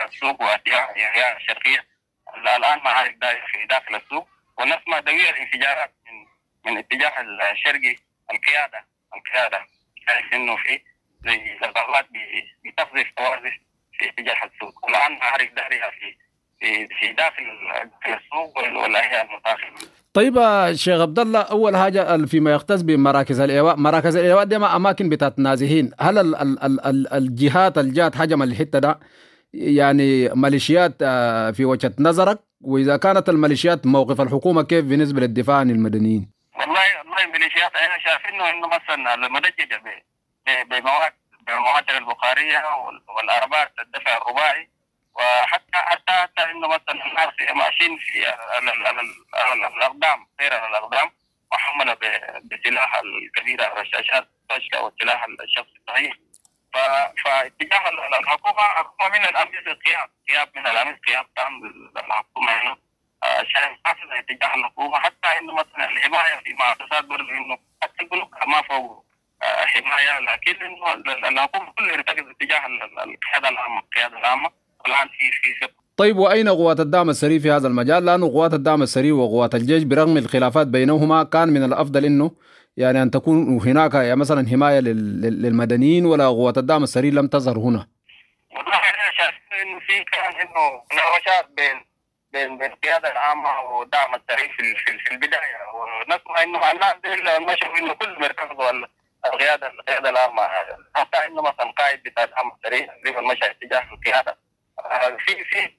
السوق 0.05 0.41
واتجاه 0.41 0.79
أحياء 0.81 1.37
الشرقية. 1.37 1.87
الآن 2.35 2.79
معارك 2.83 3.13
دارية 3.13 3.45
في 3.45 3.65
داخل 3.65 3.95
السوق. 3.95 4.29
ونسمع 4.57 4.99
دوية 4.99 5.29
الانفجارات 5.29 5.93
من 6.05 6.25
من 6.65 6.77
اتجاه 6.77 7.21
الشرقي 7.51 7.95
القيادة. 8.31 8.85
القيادة 9.15 9.65
شايف 10.07 10.33
إنه 10.33 10.55
في 10.57 10.81
زي 11.25 11.57
لقطات 11.61 12.07
بتقذف 12.65 13.11
قواذف 13.17 13.53
في 13.99 14.09
اتجاه 14.09 14.43
السوق. 14.43 14.85
والآن 14.85 15.19
معارك 15.19 15.49
داريه 15.51 15.89
في 15.89 16.17
في 16.61 16.87
في 16.87 17.13
داخل 17.13 17.43
السوق 18.07 18.57
والاحياء 18.83 19.25
المتاخره 19.25 19.73
طيب 20.13 20.35
شيخ 20.75 21.01
عبد 21.01 21.19
الله 21.19 21.41
أول 21.41 21.77
حاجة 21.77 22.25
فيما 22.25 22.51
يختص 22.51 22.81
بمراكز 22.81 23.39
الإيواء 23.39 23.75
مراكز 23.75 24.15
الإيواء 24.17 24.43
دي 24.43 24.57
ما 24.57 24.75
أماكن 24.75 25.09
بتاعت 25.09 25.39
نازحين 25.39 25.91
هل 25.99 26.17
ال 26.17 26.35
ال 26.35 26.63
ال 26.63 26.85
ال 26.85 27.13
الجهات 27.13 27.77
الجات 27.77 28.15
حجم 28.15 28.43
الحتة 28.43 28.79
ده 28.79 28.99
يعني 29.53 30.29
ميليشيات 30.35 31.03
في 31.55 31.65
وجهة 31.65 31.91
نظرك؟ 31.99 32.39
وإذا 32.61 32.97
كانت 32.97 33.29
الميليشيات 33.29 33.85
موقف 33.85 34.21
الحكومة 34.21 34.63
كيف 34.63 34.85
بالنسبة 34.85 35.21
للدفاع 35.21 35.57
عن 35.57 35.69
المدنيين؟ 35.69 36.31
والله 36.59 36.81
والله 36.99 37.23
الميليشيات 37.25 37.71
أنا 37.75 37.97
شايفينه 38.05 38.49
انه 38.49 38.67
مثلا 38.67 39.13
المدججه 39.13 39.81
بمواد 40.69 41.11
بمواد 41.47 41.89
البخارية 42.01 42.61
والاربات 43.17 43.71
الدفع 43.85 44.17
الرباعي. 44.17 44.69
وحتى 45.15 45.77
حتى 45.77 46.11
حتى 46.11 46.43
إنه 46.51 46.67
مثلا 46.67 47.05
الناس 47.05 47.29
ماشيين 47.55 47.97
في 47.97 48.33
الأقدام 49.77 50.27
سير 50.39 50.65
الأقدام 50.67 51.11
محملة 51.53 51.97
بسلاح 52.43 52.95
الكبيره 52.95 53.63
الرشاشات 53.65 54.27
الطشقه 54.41 54.81
والسلاح 54.81 55.25
الشخصي 55.43 55.73
الصحيح. 55.87 56.13
فاتجاه 57.25 57.89
الحكومة 58.19 58.61
حكومه 58.61 59.09
من 59.09 59.23
الامس 59.25 59.67
القيام 59.67 60.07
قيام 60.29 60.47
من 60.55 60.67
الامس 60.67 60.99
قيام 61.07 61.25
تام 61.35 61.63
الحكومة. 61.97 62.51
هنا 62.51 62.77
شايف 63.23 63.77
حافظ 63.85 64.11
اتجاه 64.11 64.55
الحكومة 64.55 64.99
حتى 64.99 65.27
إنه 65.39 65.53
مثلا 65.53 65.85
الحماية 65.91 66.35
في 66.43 66.53
مؤسسات 66.53 67.05
برضه 67.05 67.29
إنه 67.29 67.57
حتى 67.83 68.01
البنوك 68.03 68.47
ما 68.47 68.61
فوق 68.61 69.05
حماية 69.43 70.19
لكن 70.19 70.65
إنه 70.65 70.93
الحكومة 71.27 71.71
كلها 71.71 71.93
ارتكزت 71.95 72.29
اتجاه 72.29 72.65
القيادة 72.65 73.49
العامة 73.49 73.79
القيادة 73.79 74.17
العامة. 74.19 74.60
والان 74.85 75.07
في 75.07 75.31
في 75.59 75.67
طيب 75.97 76.17
وأين 76.17 76.49
قوات 76.49 76.79
الدعم 76.79 77.09
السريع 77.09 77.39
في 77.39 77.51
هذا 77.51 77.67
المجال؟ 77.67 78.05
لأنه 78.05 78.27
قوات 78.27 78.53
الدعم 78.53 78.81
السريع 78.81 79.13
وقوات 79.13 79.55
الجيش 79.55 79.83
برغم 79.83 80.17
الخلافات 80.17 80.67
بينهما 80.67 81.23
كان 81.23 81.49
من 81.49 81.63
الأفضل 81.63 82.05
إنه 82.05 82.31
يعني 82.77 83.01
أن 83.01 83.11
تكون 83.11 83.59
هناك 83.65 83.93
يعني 83.93 84.15
مثلا 84.15 84.47
حماية 84.49 84.79
للمدنيين 84.79 86.05
ولا 86.05 86.27
قوات 86.27 86.57
الدعم 86.57 86.83
السريع 86.83 87.11
لم 87.13 87.27
تظهر 87.27 87.57
هنا. 87.57 87.87
والله 88.55 88.75
أنا 88.75 89.11
شايف 89.17 89.35
إنه 89.61 89.79
في 89.79 90.03
كان 90.03 90.33
إنه 90.41 90.81
مناوشات 90.93 91.45
بين 91.57 91.85
بين 92.33 92.57
بين 92.57 92.71
القياده 92.71 93.11
العامة 93.11 93.59
والدعم 93.61 94.15
السريع 94.15 94.47
في 94.57 94.63
في, 94.85 94.97
في 95.05 95.11
البداية 95.13 95.57
ونسمع 95.75 96.43
إنه 96.43 96.71
الناس 96.71 96.93
دي 97.03 97.45
مشوا 97.45 97.77
إنه 97.79 97.93
كل 97.93 98.19
مركزوا 98.21 98.85
القياده 99.25 99.67
القيادة 99.67 100.09
العامة 100.09 100.41
حتى 100.95 101.17
إنه 101.27 101.41
مثلا 101.41 101.71
قائد 101.77 102.03
بتاع 102.03 102.23
الدعم 102.23 102.51
السريع 102.57 102.87
تقريبا 103.03 103.21
مشى 103.21 103.45
اتجاه 103.51 103.83
القيادة 103.93 104.37
في 105.17 105.43
في 105.43 105.77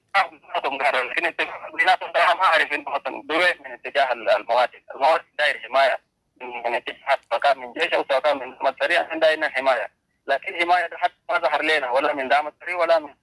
لكن 1.03 1.33
بيناتهم 1.73 2.11
ما 2.33 2.43
أعرف 2.43 2.73
إنه 2.73 2.89
مثلا 2.91 3.21
من 3.65 3.71
اتجاه 3.71 4.11
المواد 4.11 4.69
المواد 4.95 5.21
داير 5.39 5.59
حماية 5.59 5.99
من 6.41 6.75
اتجاه 6.75 7.17
سواء 7.29 7.41
كان 7.41 7.57
من 7.57 7.73
جيش 7.73 7.93
أو 7.93 8.05
سواء 8.09 8.19
كان 8.19 8.37
من 8.37 8.51
دعم 8.53 8.67
السريع 8.67 9.01
إحنا 9.01 9.19
دايرين 9.19 9.49
حماية. 9.49 9.91
لكن 10.27 10.61
حماية 10.61 10.89
حتى 10.95 11.13
ما 11.29 11.37
ظهر 11.39 11.61
لنا 11.61 11.91
ولا 11.91 12.13
من 12.13 12.27
دعم 12.29 12.47
السريع 12.47 12.75
ولا 12.77 12.99
من 12.99 13.13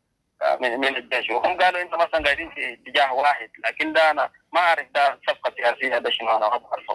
من 0.60 0.80
من 0.80 0.96
الجيش. 0.96 1.30
وهم 1.30 1.58
قالوا 1.58 1.82
إنه 1.82 1.96
مثلا 1.96 2.24
قاعدين 2.24 2.50
في 2.50 2.72
اتجاه 2.72 3.12
واحد 3.14 3.50
لكن 3.66 3.92
ده 3.92 4.10
أنا 4.10 4.30
ما 4.52 4.60
أعرف 4.60 4.86
ده 4.94 5.20
صفقة 5.28 5.54
سياسية 5.56 5.98
ده 5.98 6.10
شنو 6.10 6.36
أنا 6.36 6.48
ما 6.48 6.56
بعرف 6.56 6.90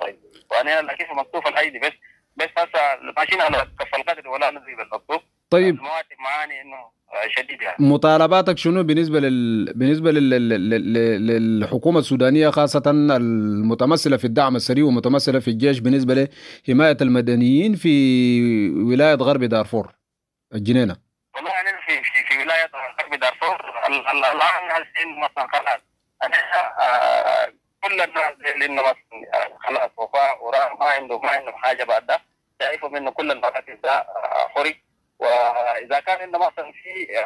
وأنا 0.52 0.82
لكن 0.82 1.15
مكتوف 1.15 1.47
الأيدي 1.47 1.80
بس 1.80 1.93
بس 2.36 2.50
هسه 2.58 3.13
ماشيين 3.17 3.41
على 3.41 3.67
كف 3.80 3.95
القدر 3.95 4.30
ولا 4.30 4.52
ندري 4.52 4.76
بالمكتوب 4.76 5.21
طيب. 5.50 5.76
المواد 5.76 6.06
معاني 6.19 6.62
إنه 6.62 6.78
شديد 7.28 7.62
يعني. 7.62 7.76
مطالباتك 7.80 8.58
شنو 8.58 8.84
بالنسبة 8.84 9.19
لل 9.19 9.74
بالنسبة 9.74 10.12
لل... 10.12 10.30
لل... 10.30 10.69
لل... 10.69 11.28
للحكومة 11.28 12.00
السودانية 12.00 12.50
خاصة 12.50 12.84
المتمثلة 12.88 14.17
في 14.17 14.26
الدعم 14.26 14.56
السريع 14.56 14.86
ومتمثلة 14.86 15.39
في 15.39 15.48
الجيش 15.48 15.80
بالنسبة 15.80 16.30
لحماية 16.67 16.98
المدنيين 17.02 17.76
في 17.76 17.89
ولاية 18.69 19.15
غرب 19.15 19.43
دارفور 19.43 19.91
الجنينة؟ 20.56 20.95
والله 21.36 21.52
يعني 21.52 21.69
في 21.88 22.04
في, 22.04 22.28
في 22.28 22.43
ولاية 22.43 22.71
غرب 23.00 23.19
دارفور 23.19 23.56
الآن 23.88 24.71
هالسين 24.71 25.19
مثلا 25.19 25.48
خلاص 25.48 25.82
آه 26.80 27.54
كل 27.84 28.02
الناس 28.02 28.34
اللي 28.56 28.67
مثلا 28.67 28.95
خلاص 29.67 29.91
وفاء 29.97 30.43
وراء 30.45 30.75
ما 30.80 30.86
عنده 30.86 31.19
ما 31.19 31.30
عنده 31.30 31.51
حاجة 31.51 31.84
بعد 31.84 32.06
ده. 32.06 32.19
شايفهم 32.62 32.95
انه 32.95 33.12
كل 33.12 33.32
المراكز 33.32 33.78
ده 33.84 34.08
حرق 34.56 34.75
وإذا 35.19 35.99
كان 35.99 36.21
إنه 36.21 36.38
مثلا 36.38 36.71
في 36.71 37.19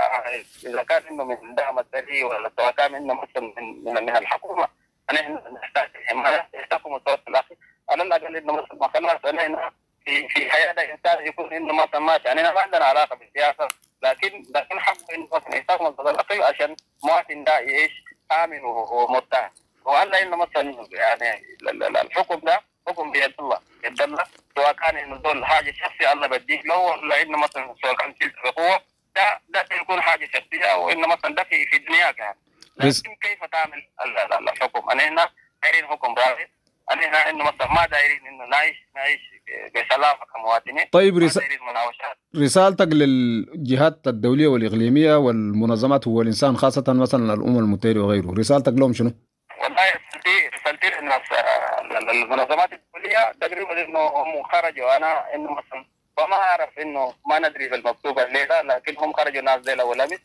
إذا 0.66 0.84
كان 0.84 1.04
إنه 1.08 1.24
من 1.24 1.56
دعم 1.56 1.80
السري 1.80 2.24
ولا 2.24 2.52
سواء 2.58 2.72
كان 2.72 2.96
إنه 2.96 3.14
مثلا 3.14 3.54
من 3.58 3.84
من, 3.84 3.94
من 4.06 4.16
الحكومة 4.18 4.68
نحن 5.14 5.40
نحتاج 5.64 5.90
حماية. 6.06 6.50
يحتاجوا 6.54 6.96
مستوى 6.98 7.18
الاخي 7.28 7.56
على 7.90 8.04
الأقل 8.04 8.36
إنه 8.36 8.54
مثلا 8.54 8.88
خلاص 8.88 9.26
أنا 9.26 9.72
في 10.06 10.28
في 10.30 10.52
حياة 10.52 10.72
الانسان 10.72 11.28
يكون 11.28 11.54
إنه 11.54 11.74
مثلا 11.74 12.00
ماشي. 12.00 12.24
يعني 12.28 12.44
ما 12.44 12.62
عندنا 12.62 12.86
علاقة 12.86 13.16
بالسياسة 13.16 13.68
لكن 14.04 14.44
لكن 14.56 14.80
حق 14.80 15.12
إنه 15.14 15.28
مثلا 15.34 15.56
يحتاج 15.56 15.82
مستوى 15.82 16.12
الاخي 16.12 16.42
عشان 16.44 16.76
مواطن 17.04 17.44
ده 17.44 17.60
يعيش 17.60 17.92
آمن 18.32 18.64
ومرتاح. 18.64 19.52
وهلا 19.90 20.22
إنه 20.24 20.36
مثلا 20.36 20.88
يعني 20.92 21.44
الحكم 22.02 22.40
ده 22.40 22.62
حكم 22.88 23.12
بيد 23.12 23.34
الله 23.40 23.60
بيد 23.84 24.02
الله. 24.02 24.24
سواء 24.56 24.74
كان 24.74 24.98
إنه 24.98 25.16
دول 25.18 25.46
حاجة 25.46 25.72
شخصية 25.72 26.14
الله 26.14 26.28
بديك 26.28 26.66
له 26.66 26.78
ولا 26.78 27.22
إنه 27.22 27.38
مثلا 27.38 27.76
سواء 27.84 27.96
كان 27.96 28.14
في 28.14 28.32
قوه 28.58 28.80
ده 29.16 29.42
ده 29.50 29.66
يكون 29.82 30.02
حاجة 30.02 30.26
شخصية 30.34 30.76
وانه 30.78 31.08
مثلا 31.08 31.36
ده 31.36 31.44
في 31.44 31.66
في 31.66 31.78
دنياك 31.78 32.18
يعني 32.18 32.38
لكن 32.78 33.16
كيف 33.22 33.44
تعمل 33.52 33.84
الحكم؟ 34.50 34.90
أنا 34.90 35.08
هنا 35.08 35.30
دايرين 35.64 35.88
حكم 35.90 36.08
راضي 36.16 36.48
أنا 36.92 37.08
هنا 37.10 37.30
إنه 37.30 37.44
مثلا 37.44 37.74
ما 37.74 37.86
دايرين 37.86 38.28
إنه 38.28 38.46
نعيش 38.46 38.76
نعيش 38.96 39.22
بسلامة 39.76 40.20
كمواطنين. 40.36 40.86
طيب 40.92 41.18
رس... 41.18 41.40
رسالتك 42.36 42.88
للجهات 42.88 44.08
الدولية 44.08 44.48
والإقليمية 44.48 45.16
والمنظمات 45.16 46.08
هو 46.08 46.22
الانسان 46.22 46.58
خاصة 46.58 46.84
مثلا 46.88 47.34
الأمم 47.34 47.60
المتحدة 47.60 48.00
وغيره 48.02 48.34
رسالتك 48.40 48.74
لهم 48.74 48.94
شنو؟ 48.94 49.12
المنظمات 52.10 52.70
الدوليه 52.74 53.32
تقريبا 53.42 53.86
إنه 53.86 54.00
هم 54.00 54.44
خرجوا. 54.44 54.98
أنا 54.98 55.36
إنه 55.36 55.52
مثلا 55.52 55.86
فما 56.18 56.36
أعرف 56.36 56.80
إنه 56.80 57.14
ما 57.30 57.40
ندري 57.40 57.68
بالمكتوب 57.70 58.20
الليلة 58.20 58.62
لكن 58.62 58.96
هم 58.98 59.14
خرجوا 59.14 59.42
ناس 59.42 59.62
زي 59.62 59.74
الأول 59.74 60.02
امس 60.02 60.20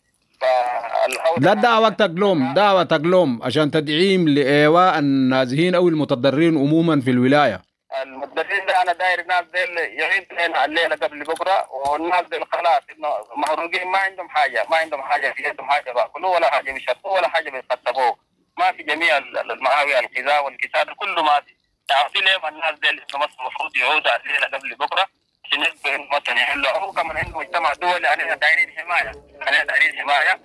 لا 1.39 1.55
دعوتك 1.55 2.11
لهم 2.15 2.55
دعوتك 2.55 3.01
لهم 3.05 3.43
عشان 3.43 3.71
تدعيم 3.71 4.29
لإيواء 4.29 4.99
النازحين 4.99 5.75
أو 5.75 5.89
المتضررين 5.89 6.59
عموما 6.59 7.01
في 7.01 7.11
الولاية. 7.11 7.63
المتضررين 8.03 8.67
ده 8.67 8.83
أنا 8.83 8.93
داير 8.93 9.27
ناس 9.27 9.45
ديل 9.55 9.79
يعيد 9.79 10.27
لنا 10.33 10.65
الليلة 10.65 10.97
قبل 10.97 11.25
بكرة 11.25 11.69
والناس 11.73 12.23
ديل 12.31 12.45
خلاص 12.53 12.83
إنه 12.97 13.09
مهروقين 13.37 13.89
ما 13.89 13.99
عندهم 13.99 14.29
حاجة 14.29 14.67
ما 14.71 14.77
عندهم 14.77 15.03
حاجة 15.03 15.33
في 15.33 15.43
يدهم 15.49 15.71
حاجة 15.71 15.93
باكلوا 15.93 16.35
ولا 16.35 16.51
حاجة 16.51 16.73
بيشربوا 16.73 17.11
ولا 17.19 17.29
حاجة 17.29 17.51
بيخطبوه. 17.51 18.17
ما 18.59 18.73
في 18.73 18.83
جميع 18.83 19.19
المعاوية 19.19 19.99
الغذاء 19.99 20.45
والكتاب 20.45 20.87
كله 20.87 21.23
ما 21.23 21.41
في 21.41 21.55
تعرفي 21.89 22.19
ليه 22.19 22.49
الناس 22.49 22.75
ديل 22.83 22.91
انه 22.91 23.19
مثلا 23.25 23.41
المفروض 23.41 23.77
يعودوا 23.77 24.17
الليلة 24.17 24.47
قبل 24.47 24.75
بكرة. 24.75 25.07
عشان 25.45 25.61
يبقوا 25.61 26.21
مثلا 26.21 26.35
يحلوا 26.35 26.93
كمان 26.93 27.17
عنده 27.17 27.39
مجتمع 27.39 27.73
دولي 27.73 28.09
علينا 28.09 28.35
دايرين 28.35 28.71
حماية. 28.79 29.13
علينا 29.47 29.65
دايرين 29.65 29.99
حماية 30.01 30.43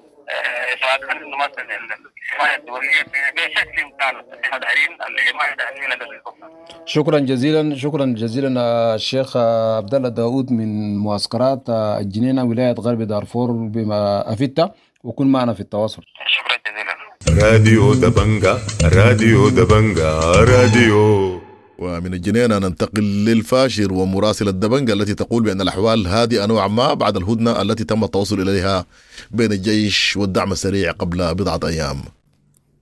سواء 0.81 0.97
كان 0.97 1.17
إنه 1.17 1.37
مثلا 1.37 1.63
الحماية 2.21 2.55
الدولية 2.55 3.03
بشكل 3.35 3.91
كانت 3.99 4.45
إحنا 4.45 4.57
دايرين 4.57 5.01
الحماية 5.01 5.55
دايرين 5.55 5.93
قبل 5.93 6.19
بكرة. 6.19 6.65
شكرا 6.85 7.19
جزيلا 7.19 7.75
شكرا 7.75 8.05
جزيلا 8.05 8.49
الشيخ 8.95 9.37
عبد 9.77 9.93
الله 9.93 10.09
داوود 10.09 10.51
من 10.51 10.97
معسكرات 11.03 11.69
الجنينة 11.69 12.43
ولاية 12.43 12.75
غرب 12.79 13.01
دارفور 13.01 13.51
بما 13.51 14.33
أفدت. 14.33 14.71
وكن 15.03 15.31
معنا 15.31 15.53
في 15.53 15.59
التواصل. 15.59 16.03
شكرا 16.27 16.57
جزيلا. 16.67 16.88
راديو 17.37 17.93
دبنجا 17.93 18.59
راديو 18.83 19.49
دبنجا 19.49 20.19
راديو 20.19 21.39
ومن 21.77 22.13
الجنينة 22.13 22.57
ننتقل 22.57 23.03
للفاشر 23.03 23.93
ومراسلة 23.93 24.51
دبنجة 24.51 24.93
التي 24.93 25.13
تقول 25.13 25.43
بأن 25.43 25.61
الأحوال 25.61 26.07
هادئة 26.07 26.45
نوعا 26.45 26.67
ما 26.67 26.93
بعد 26.93 27.17
الهدنة 27.17 27.61
التي 27.61 27.83
تم 27.83 28.03
التوصل 28.03 28.41
إليها 28.41 28.85
بين 29.31 29.51
الجيش 29.51 30.17
والدعم 30.17 30.51
السريع 30.51 30.91
قبل 30.91 31.35
بضعة 31.35 31.59
أيام. 31.63 31.97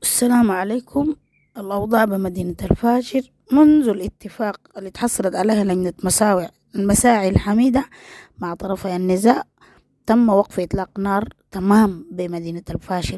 السلام 0.02 0.52
عليكم. 0.52 1.16
الأوضاع 1.58 2.06
بمدينة 2.06 2.56
الفاشر 2.72 3.22
منذ 3.52 3.90
الاتفاق 3.90 4.60
اللي 4.78 4.90
تحصلت 4.90 5.36
عليها 5.36 5.64
لجنة 5.64 5.94
مساوع 6.04 6.50
المساعي 6.76 7.30
الحميدة 7.30 7.86
مع 8.40 8.54
طرفي 8.54 8.96
النزاع 8.96 9.44
تم 10.06 10.30
وقف 10.30 10.60
إطلاق 10.60 10.90
نار 11.00 11.30
تمام 11.52 12.06
بمدينة 12.12 12.64
الفاشر 12.70 13.18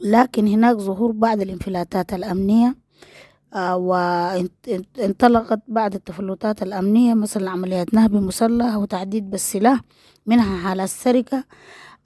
لكن 0.00 0.46
هناك 0.46 0.76
ظهور 0.76 1.12
بعض 1.12 1.40
الانفلاتات 1.40 2.14
الأمنية 2.14 2.76
آه، 3.54 3.76
وانطلقت 3.76 5.60
بعض 5.68 5.94
التفلتات 5.94 6.62
الأمنية 6.62 7.14
مثل 7.14 7.48
عمليات 7.48 7.94
نهب 7.94 8.12
مسلح 8.12 8.76
وتعديد 8.76 9.30
بالسلاح 9.30 9.80
منها 10.26 10.68
حالات 10.68 10.88
سرقة 10.88 11.44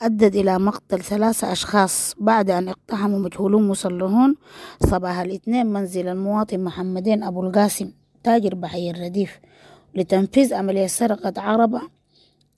أدت 0.03 0.37
إلى 0.37 0.59
مقتل 0.59 1.01
ثلاثة 1.01 1.53
أشخاص 1.53 2.15
بعد 2.19 2.51
أن 2.51 2.69
اقتحموا 2.69 3.19
مجهولون 3.19 3.69
مسلحون. 3.69 4.35
صباح 4.81 5.19
الاثنين 5.19 5.67
منزل 5.67 6.09
المواطن 6.09 6.65
محمدين 6.65 7.23
أبو 7.23 7.43
القاسم 7.43 7.93
تاجر 8.25 8.55
بحي 8.55 8.91
الرديف 8.91 9.41
لتنفيذ 9.95 10.55
عملية 10.55 10.87
سرقة 10.87 11.33
عربة. 11.37 11.81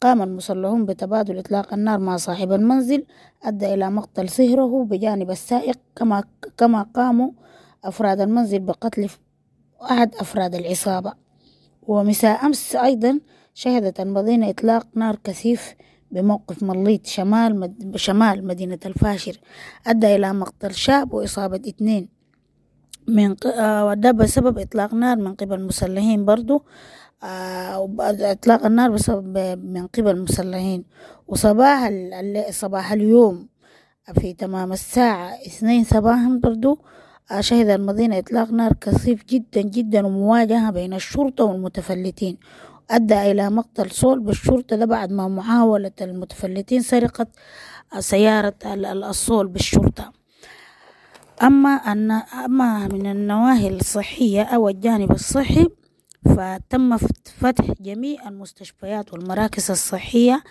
قام 0.05 0.23
المسلحون 0.23 0.87
بتبادل 0.87 1.38
إطلاق 1.38 1.75
النار 1.75 1.99
مع 1.99 2.17
صاحب 2.17 2.53
المنزل 2.53 3.05
أدى 3.43 3.75
إلى 3.75 3.90
مقتل 3.90 4.29
سهره 4.29 4.85
بجانب 4.85 5.31
السائق 5.31 5.79
كما 5.97 6.25
كما 6.57 6.83
قاموا 6.83 7.31
أفراد 7.85 8.21
المنزل 8.21 8.59
بقتل 8.59 9.09
أحد 9.83 10.14
أفراد 10.14 10.55
العصابة. 10.55 11.12
ومساء 11.83 12.47
أمس 12.47 12.77
أيضا 12.77 13.21
شهدت 13.55 14.01
المدينة 14.01 14.51
إطلاق 14.51 14.87
نار 14.95 15.17
كثيف 15.25 15.75
بموقف 16.11 16.62
مليط 16.62 17.07
شمال 17.07 17.61
مد... 17.61 17.97
شمال 17.97 18.47
مدينة 18.47 18.79
الفاشر. 18.87 19.40
أدى 19.87 20.17
إلى 20.17 20.33
مقتل 20.33 20.75
شاب 20.75 21.14
وإصابة 21.14 21.57
اثنين. 21.69 22.09
من 23.09 23.35
ق... 23.35 23.47
آه 23.47 23.87
وده 23.87 24.11
بسبب 24.11 24.59
إطلاق 24.59 24.95
نار 24.95 25.17
من 25.17 25.35
قبل 25.35 25.67
مسلحين 25.67 26.25
برضو 26.25 26.64
إطلاق 27.25 28.67
النار 28.67 28.91
بسبب 28.91 29.39
من 29.65 29.87
قبل 29.87 30.23
مسلحين 30.23 30.85
وصباح. 31.29 31.91
صباح 32.51 32.93
اليوم 32.93 33.49
في 34.21 34.33
تمام 34.33 34.73
الساعة 34.73 35.35
اثنين 35.47 35.85
صباحا 35.85 36.41
برضو 36.43 36.79
آه 37.31 37.41
شهد 37.41 37.69
المدينة 37.69 38.19
إطلاق 38.19 38.51
نار 38.51 38.73
كثيف 38.73 39.25
جدا 39.25 39.61
جدا 39.63 40.07
ومواجهة 40.07 40.71
بين 40.71 40.95
الشرطة 40.95 41.45
والمتفلتين 41.45 42.39
أدى 42.91 43.31
إلى 43.31 43.51
مقتل 43.51 43.91
صول 43.91 44.21
بالشرطة 44.21 44.77
ده 44.77 44.85
بعد 44.85 45.13
ما 45.13 45.29
محاولة 45.29 45.93
المتفلتين 46.01 46.81
سرقة 46.83 47.27
سيارة 47.99 48.55
الصول 48.65 49.49
بالشرطة 49.49 50.13
أما 51.43 51.71
أن 51.71 52.11
أما 52.45 52.89
من 52.89 53.07
النواحي 53.11 53.69
الصحية 53.69 54.43
أو 54.43 54.69
الجانب 54.69 55.11
الصحي 55.13 55.67
فتم 56.25 56.97
فتح 57.39 57.65
جميع 57.81 58.29
المستشفيات 58.29 59.13
والمراكز 59.13 59.71
الصحية 59.71 60.43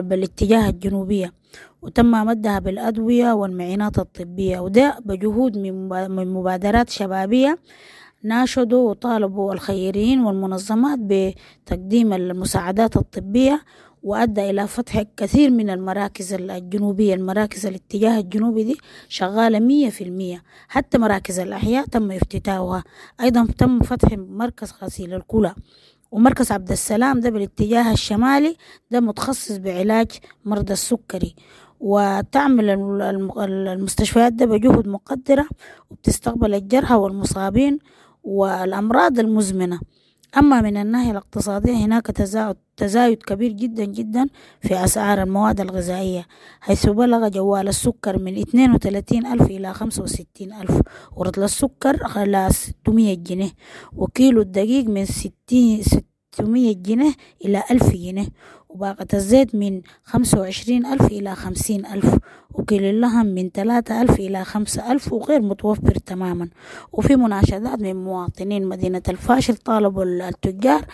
بالاتجاه 0.00 0.68
الجنوبية 0.68 1.32
وتم 1.82 2.10
مدها 2.10 2.58
بالأدوية 2.58 3.32
والمعينات 3.32 3.98
الطبية 3.98 4.60
وده 4.60 4.98
بجهود 5.04 5.58
من 5.58 5.88
مبادرات 6.34 6.90
شبابية 6.90 7.58
ناشدوا 8.22 8.90
وطالبوا 8.90 9.52
الخيرين 9.52 10.20
والمنظمات 10.20 10.98
بتقديم 11.02 12.12
المساعدات 12.12 12.96
الطبية 12.96 13.62
وأدى 14.02 14.50
إلى 14.50 14.66
فتح 14.66 15.02
كثير 15.16 15.50
من 15.50 15.70
المراكز 15.70 16.32
الجنوبية 16.34 17.14
المراكز 17.14 17.66
الاتجاه 17.66 18.18
الجنوبي 18.20 18.64
دي 18.64 18.76
شغالة 19.08 19.58
مية 19.60 19.90
في 19.90 20.04
المية. 20.04 20.42
حتى 20.68 20.98
مراكز 20.98 21.38
الأحياء 21.38 21.84
تم 21.86 22.12
افتتاحها. 22.12 22.84
أيضا 23.20 23.46
تم 23.58 23.80
فتح 23.80 24.08
مركز 24.18 24.72
غسيل 24.82 25.14
الكلى. 25.14 25.54
ومركز 26.10 26.52
عبد 26.52 26.70
السلام 26.70 27.20
ده 27.20 27.30
بالاتجاه 27.30 27.92
الشمالي 27.92 28.56
ده 28.90 29.00
متخصص 29.00 29.56
بعلاج 29.56 30.10
مرضى 30.44 30.72
السكري. 30.72 31.34
وتعمل 31.80 32.70
المستشفيات 33.48 34.32
ده 34.32 34.46
بجهد 34.46 34.88
مقدرة 34.88 35.46
وبتستقبل 35.90 36.54
الجرحى 36.54 36.94
والمصابين 36.94 37.78
والأمراض 38.24 39.18
المزمنة. 39.18 39.80
أما 40.38 40.60
من 40.60 40.76
الناحية 40.76 41.10
الاقتصادية 41.10 41.72
هناك 41.72 42.06
تزايد, 42.06 42.56
تزايد 42.76 43.22
كبير 43.22 43.52
جدا 43.52 43.84
جدا 43.84 44.26
في 44.60 44.84
أسعار 44.84 45.22
المواد 45.22 45.60
الغذائية 45.60 46.26
حيث 46.60 46.86
بلغ 46.88 47.28
جوال 47.28 47.68
السكر 47.68 48.18
من 48.18 48.38
32 48.38 49.26
ألف 49.26 49.42
إلى 49.42 49.74
65 49.74 50.52
ألف 50.52 50.80
ورطل 51.16 51.42
السكر 51.42 51.98
على 52.16 52.48
600 52.50 53.14
جنيه 53.16 53.50
وكيلو 53.92 54.40
الدقيق 54.40 54.84
من 54.84 55.04
60 55.04 55.82
600 56.34 56.74
جنيه 56.74 57.12
إلى 57.44 57.62
1000 57.70 57.92
جنيه 57.96 58.26
وباقة 58.68 59.06
الزيت 59.14 59.54
من 59.54 59.82
خمسة 60.04 60.40
وعشرين 60.40 60.86
ألف 60.86 61.02
إلى 61.02 61.34
خمسين 61.34 61.86
ألف 61.86 62.18
وكيل 62.50 62.84
اللحم 62.84 63.26
من 63.26 63.50
ثلاثة 63.54 64.02
ألف 64.02 64.10
إلى 64.10 64.44
خمسة 64.44 64.92
ألف 64.92 65.12
وغير 65.12 65.42
متوفر 65.42 65.94
تماما. 65.94 66.48
وفي 66.92 67.16
مناشدات 67.16 67.80
من 67.80 68.04
مواطنين 68.04 68.66
مدينة 68.66 69.02
الفاشل 69.08 69.56
طالبوا 69.56 70.04
التجار 70.04 70.84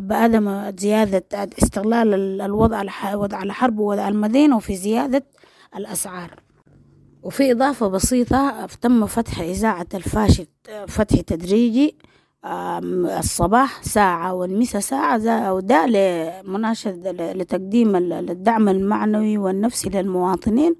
بعدم 0.00 0.72
زيادة 0.78 1.24
استغلال 1.62 2.40
الوضع 2.40 2.82
وضع 3.14 3.42
الحرب 3.42 3.78
ووضع 3.78 4.08
المدينة 4.08 4.56
وفي 4.56 4.76
زيادة 4.76 5.24
الأسعار. 5.76 6.40
وفي 7.22 7.52
إضافة 7.52 7.88
بسيطة 7.88 8.66
تم 8.80 9.06
فتح 9.06 9.40
إذاعة 9.40 9.86
الفاشل 9.94 10.46
فتح 10.88 11.20
تدريجي 11.20 11.96
الصباح 12.44 13.82
ساعة 13.82 14.34
والمساء 14.34 14.80
ساعة 14.80 15.52
وده 15.54 15.86
لمناشد 15.86 17.08
لتقديم 17.08 17.96
الدعم 17.96 18.68
المعنوي 18.68 19.38
والنفسي 19.38 19.88
للمواطنين 19.88 20.76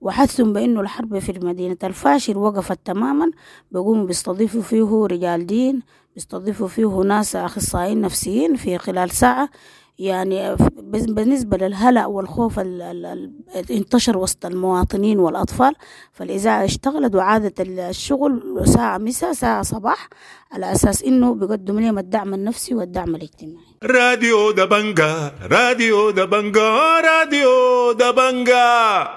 وحثهم 0.00 0.52
بأنه 0.52 0.80
الحرب 0.80 1.18
في 1.18 1.32
مدينة 1.42 1.76
الفاشل 1.84 2.36
وقفت 2.36 2.78
تماما. 2.84 3.30
بيقوموا 3.70 4.06
بيستضيفوا 4.06 4.62
فيه 4.62 5.06
رجال 5.10 5.46
دين 5.46 5.82
بيستضيفوا 6.14 6.68
فيه 6.68 7.00
ناس 7.02 7.36
أخصائيين 7.36 8.00
نفسيين 8.00 8.56
في 8.56 8.78
خلال 8.78 9.10
ساعة. 9.10 9.48
يعني 10.02 10.56
بالنسبة 10.92 11.56
للهلع 11.56 12.06
والخوف 12.06 12.58
اللي 12.58 13.30
انتشر 13.70 14.18
وسط 14.18 14.46
المواطنين 14.46 15.18
والأطفال 15.18 15.74
فالإذاعة 16.12 16.64
اشتغلت 16.64 17.14
وعادت 17.14 17.60
الشغل 17.60 18.62
ساعة 18.64 18.98
مساء 18.98 19.32
ساعة 19.32 19.62
صباح 19.62 20.08
على 20.52 20.72
أساس 20.72 21.02
إنه 21.02 21.34
بيقدم 21.34 21.80
لهم 21.80 21.98
الدعم 21.98 22.34
النفسي 22.34 22.74
والدعم 22.74 23.14
الاجتماعي. 23.14 23.64
راديو 23.84 24.50
دبنجا 24.50 25.32
راديو 25.42 26.10
دبنجا 26.10 27.00
راديو 27.00 27.92
دبنجا. 27.92 29.08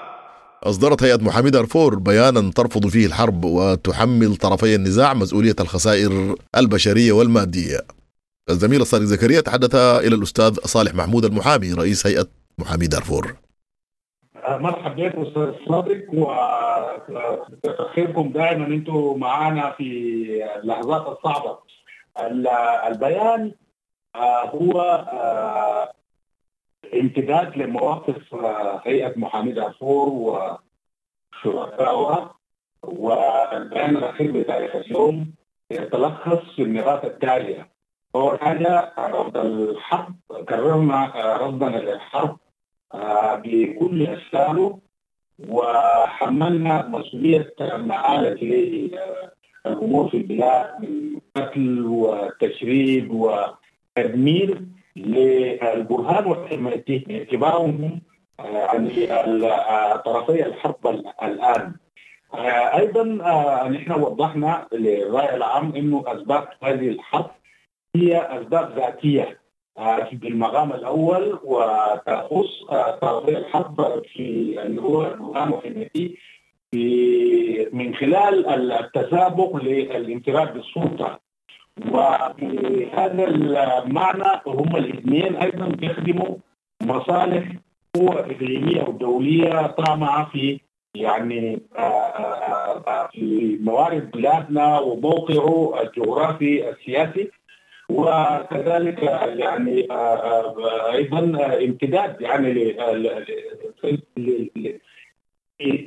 أصدرت 0.63 1.04
هيئة 1.04 1.17
محامي 1.24 1.50
دارفور 1.50 1.95
بيانا 1.95 2.52
ترفض 2.52 2.88
فيه 2.88 3.06
الحرب 3.06 3.45
وتحمل 3.45 4.36
طرفي 4.36 4.76
النزاع 4.76 5.13
مسؤولية 5.13 5.56
الخسائر 5.60 6.36
البشرية 6.58 7.12
والمادية. 7.12 7.82
الزميل 8.49 8.81
الصادق 8.81 9.03
زكريا 9.03 9.41
تحدث 9.41 9.75
إلى 9.75 10.15
الأستاذ 10.15 10.53
صالح 10.53 10.95
محمود 10.95 11.25
المحامي 11.25 11.73
رئيس 11.73 12.08
هيئة 12.08 12.27
محامي 12.58 12.88
دارفور. 12.88 13.36
مرحبا 14.47 15.08
بكم 15.08 15.21
أستاذ 15.21 15.53
صادق 15.69 16.05
وخيركم 17.79 18.29
دائما 18.29 18.67
أنتم 18.67 19.19
معنا 19.19 19.71
في 19.71 19.89
اللحظات 20.55 21.17
الصعبة. 21.17 21.58
البيان 22.88 23.51
هو 24.45 25.05
امتداد 26.93 27.58
لمواقف 27.58 28.36
هيئة 28.88 29.13
محامي 29.19 29.51
دارفور 29.51 30.10
وشركائها 31.43 32.36
والبيان 32.84 33.97
الأخير 33.97 34.31
بتاريخ 34.31 34.75
اليوم 34.75 35.34
يتلخص 35.71 36.55
في 36.55 36.62
النقاط 36.62 37.05
التالية 37.05 37.75
أول 38.15 38.39
حاجة 38.39 38.93
رفض 38.99 39.38
الحرب 39.38 40.15
كررنا 40.49 41.12
رفضنا 41.41 41.78
للحرب 41.78 42.38
بكل 43.43 44.08
أشكاله 44.08 44.80
وحملنا 45.49 46.88
مسؤولية 46.88 47.54
ما 47.60 48.19
آلت 48.19 48.41
إليه 48.41 48.89
الأمور 49.65 50.10
في 50.10 50.17
البلاد 50.17 50.82
من 50.82 51.19
قتل 51.36 51.86
وتشريد 51.86 53.12
وتدمير 53.12 54.62
للبرهان 54.95 56.25
والحمايتي 56.25 56.97
باعتبارهم 56.99 58.01
عن 58.39 58.88
طرفي 60.06 60.45
الحرب 60.45 60.88
الآن. 61.23 61.73
آه، 62.34 62.78
أيضا 62.78 63.01
آه، 63.25 63.67
نحن 63.67 63.91
وضحنا 63.91 64.67
للرأي 64.73 65.36
العام 65.36 65.75
إنه 65.75 66.04
أسباب 66.08 66.47
هذه 66.63 66.88
الحرب 66.89 67.32
هي 67.95 68.17
أسباب 68.17 68.75
ذاتية. 68.75 69.39
آه، 69.77 70.10
بالمقام 70.12 70.71
الأول 70.71 71.39
وتخص 71.43 72.63
آه، 72.71 72.99
تغطيه 73.01 73.38
الحرب 73.38 74.01
في 74.13 74.55
الحكومي 74.65 76.15
في 76.71 77.69
من 77.73 77.95
خلال 77.95 78.71
التسابق 78.71 79.55
للانفراد 79.55 80.53
بالسلطة. 80.53 81.19
وبهذا 81.88 83.23
المعنى 83.27 84.41
هم 84.47 84.75
الاثنين 84.75 85.36
أيضا 85.36 85.67
بيخدموا 85.67 86.36
مصالح 86.84 87.51
قوى 87.95 88.19
اقليميه 88.19 88.84
ودوليه 88.84 89.67
طامعة 89.67 90.29
في 90.31 90.60
يعني 90.95 91.62
آه، 91.77 93.10
في 93.12 93.58
موارد 93.62 94.12
بلادنا 94.12 94.79
وموقعه 94.79 95.81
الجغرافي 95.81 96.69
السياسي. 96.69 97.31
وكذلك 97.89 99.04
يعني 99.38 99.88
آه، 99.91 99.93
آه، 99.93 100.91
أيضا 100.93 101.19
امتداد 101.63 102.21
يعني 102.21 102.78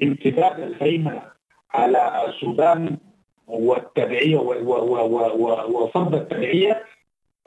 امتداد 0.03 0.61
الهيمنه 0.61 1.23
على 1.75 2.25
السودان 2.29 2.97
والتبعية 3.47 4.37
وفرض 5.69 6.15
التبعية 6.15 6.85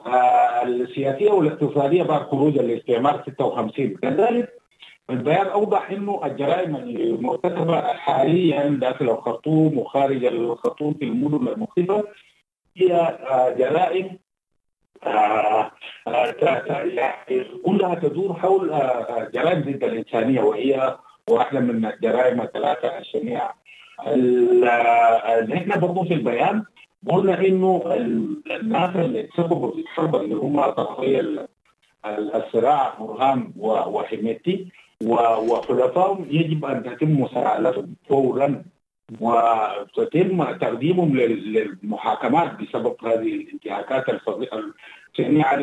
آه، 0.06 0.64
السياسية 0.64 1.32
والاقتصادية 1.32 2.04
بعد 2.04 2.22
خروج 2.22 2.58
الاستعمار 2.58 3.24
56 3.28 3.96
كذلك 3.98 4.62
البيان 5.10 5.46
أوضح 5.48 5.92
إنه 5.92 6.22
الجرائم 6.26 6.76
المرتكبه 6.76 7.82
حاليا 7.82 8.68
داخل 8.82 9.10
الخرطوم 9.10 9.78
وخارج 9.78 10.26
الخرطوم 10.26 10.94
في 10.94 11.06
المدن 11.06 11.48
المختلفه 11.48 12.04
هي 12.78 12.94
آه، 12.94 13.50
جرائم 13.50 14.18
كلها 17.66 17.96
تدور 17.96 18.34
حول 18.34 18.70
آه، 18.72 18.76
آه، 18.76 19.30
جرائم 19.34 19.60
ضد 19.62 19.84
الإنسانية 19.84 20.42
وهي 20.42 20.98
واحدة 21.30 21.60
من 21.60 21.86
الجرائم 21.86 22.42
الثلاثة 22.42 22.98
الشنيعه. 22.98 23.54
ال- 24.08 24.64
آه، 24.64 25.54
إحنا 25.54 25.76
برضه 25.78 26.04
في 26.04 26.14
البيان 26.14 26.64
قلنا 27.10 27.40
إنه 27.40 27.84
ال- 27.86 28.42
الناس 28.52 28.96
اللي 28.96 29.24
تسببوا 29.24 29.72
في 29.72 29.80
الحرب 29.82 30.16
اللي 30.16 30.36
هم 30.36 30.62
طرفي 30.66 31.20
ال- 31.20 31.48
ال- 32.06 32.36
الصراع 32.36 32.94
برهان 33.00 33.52
وحميتي 33.60 34.68
وحلفائهم 35.02 36.26
يجب 36.30 36.66
أن 36.66 36.84
تتم 36.84 37.22
مساءلتهم 37.22 37.96
فورا 38.10 38.64
وتتم 39.19 40.43
تقديمهم 40.43 41.17
لل- 41.17 41.54
للمحاكمات 41.84 42.52
بسبب 42.62 42.95
هذه 43.06 43.34
الانتهاكات 43.36 44.10
الفظيعة 44.10 44.60
الشنيعه 45.13 45.58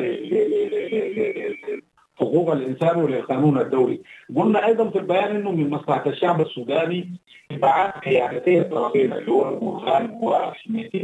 حقوق 2.18 2.52
الإنسان 2.52 2.96
وللقانون 3.02 3.58
الدولي. 3.61 4.00
قلنا 4.37 4.66
أيضا 4.66 4.90
في 4.90 4.98
البيان 4.98 5.37
إنه 5.37 5.50
من 5.52 5.70
مصلحة 5.70 6.02
الشعب 6.06 6.40
السوداني 6.40 7.11
ابعاد 7.50 7.90
قيادتي 7.92 8.61
الطرفين 8.61 9.12
اللي 9.12 9.32
هو 9.32 9.48
البرهان 9.48 10.18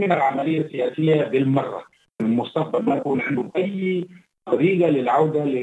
من 0.00 0.12
العملية 0.12 0.60
السياسية 0.60 1.24
بالمرة. 1.24 1.82
في 2.18 2.24
المستقبل 2.24 2.84
ما 2.84 2.96
يكون 2.96 3.20
عندهم 3.20 3.50
أي 3.56 4.04
طريقة 4.46 4.90
للعودة 4.90 5.44
ل 5.44 5.56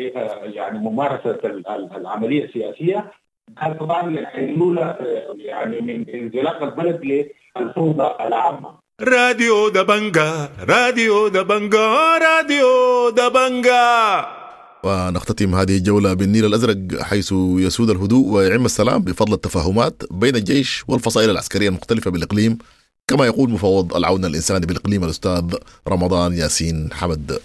يعني 0.55 0.79
ممارسة 0.79 1.39
ال- 1.45 1.67
ال- 1.69 1.95
العملية 1.95 2.45
السياسية 2.45 3.11
هذا 3.57 3.73
طبعا 3.73 4.17
آه، 4.17 5.35
يعني 5.37 5.81
من 5.81 6.09
انزلاق 6.09 6.63
البلد 6.63 7.25
للفوضى 7.57 8.09
العامة. 8.27 8.81
راديو 9.01 9.69
دبنجا 9.69 10.49
راديو 10.59 11.27
دبنجا 11.27 12.17
راديو 12.17 13.09
دبنجا 13.09 14.25
ونختتم 14.83 15.55
هذه 15.55 15.77
الجولة 15.77 16.13
بالنيل 16.13 16.45
الأزرق 16.45 17.01
حيث 17.01 17.33
يسود 17.57 17.89
الهدوء 17.89 18.27
ويعم 18.27 18.65
السلام 18.65 19.01
بفضل 19.01 19.33
التفاهمات 19.33 20.03
بين 20.11 20.35
الجيش 20.35 20.83
والفصائل 20.87 21.29
العسكرية 21.29 21.69
المختلفة 21.69 22.11
بالإقليم 22.11 22.57
كما 23.07 23.25
يقول 23.25 23.49
مفوض 23.49 23.95
العون 23.95 24.25
الإنساني 24.25 24.65
بالإقليم 24.65 25.03
الأستاذ 25.03 25.55
رمضان 25.87 26.33
ياسين 26.33 26.89
حمد 26.93 27.39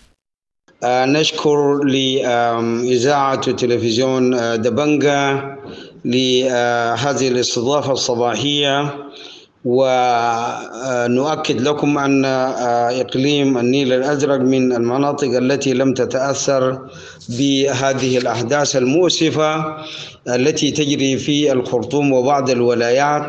آه، 0.84 1.06
نشكر 1.06 1.84
لإذاعة 1.84 3.38
وتلفزيون 3.48 4.34
آه، 4.34 4.56
دبنجا 4.56 5.56
لهذه 6.04 7.28
الاستضافة 7.28 7.92
الصباحية 7.92 8.94
ونؤكد 9.64 11.60
لكم 11.60 11.98
أن 11.98 12.24
آه، 12.24 13.00
إقليم 13.00 13.58
النيل 13.58 13.92
الأزرق 13.92 14.40
من 14.40 14.72
المناطق 14.72 15.28
التي 15.28 15.72
لم 15.74 15.94
تتأثر 15.94 16.78
بهذه 17.28 18.18
الأحداث 18.18 18.76
المؤسفة 18.76 19.76
التي 20.28 20.70
تجري 20.70 21.16
في 21.18 21.52
الخرطوم 21.52 22.12
وبعض 22.12 22.50
الولايات. 22.50 23.22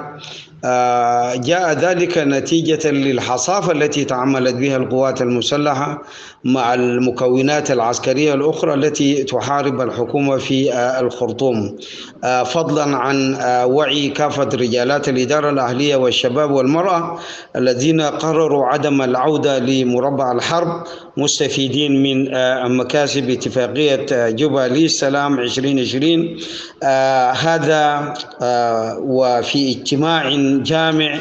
جاء 1.36 1.74
ذلك 1.74 2.18
نتيجة 2.18 2.92
للحصافة 2.92 3.72
التي 3.72 4.06
تعاملت 4.06 4.56
بها 4.56 4.78
القوات 4.78 5.22
المسلحة 5.22 6.02
مع 6.44 6.74
المكونات 6.74 7.72
العسكرية 7.72 8.34
الأخرى 8.34 8.74
التي 8.74 9.24
تحارب 9.24 9.82
الحكومة 9.82 10.38
في 10.38 10.74
آه، 10.74 11.00
الخرطوم. 11.00 11.78
آه، 12.24 12.44
فضلا 12.44 12.98
عن 12.98 13.36
آه، 13.36 13.66
وعي 13.66 14.10
كافة 14.10 14.44
رجالات 14.44 15.10
الإدارة 15.10 15.50
الأهلية 15.50 15.96
والشباب 15.96 16.52
والمرأة 16.52 17.20
الذين 17.56 18.02
قرروا 18.02 18.66
عدم 18.66 19.02
العودة 19.02 19.60
لمربع 19.60 20.32
الحرب 20.32 20.84
مستفيدين 21.18 22.04
من 22.04 22.36
آه، 22.36 22.68
مكاسب 22.68 23.30
اتفاقية 23.30 24.06
آه، 24.12 24.30
جوبا 24.30 24.68
للسلام 24.68 25.40
2020 25.40 26.38
آه، 26.84 27.32
هذا 27.32 28.14
وفي 29.00 29.72
اجتماع 29.72 30.30
جامع 30.64 31.20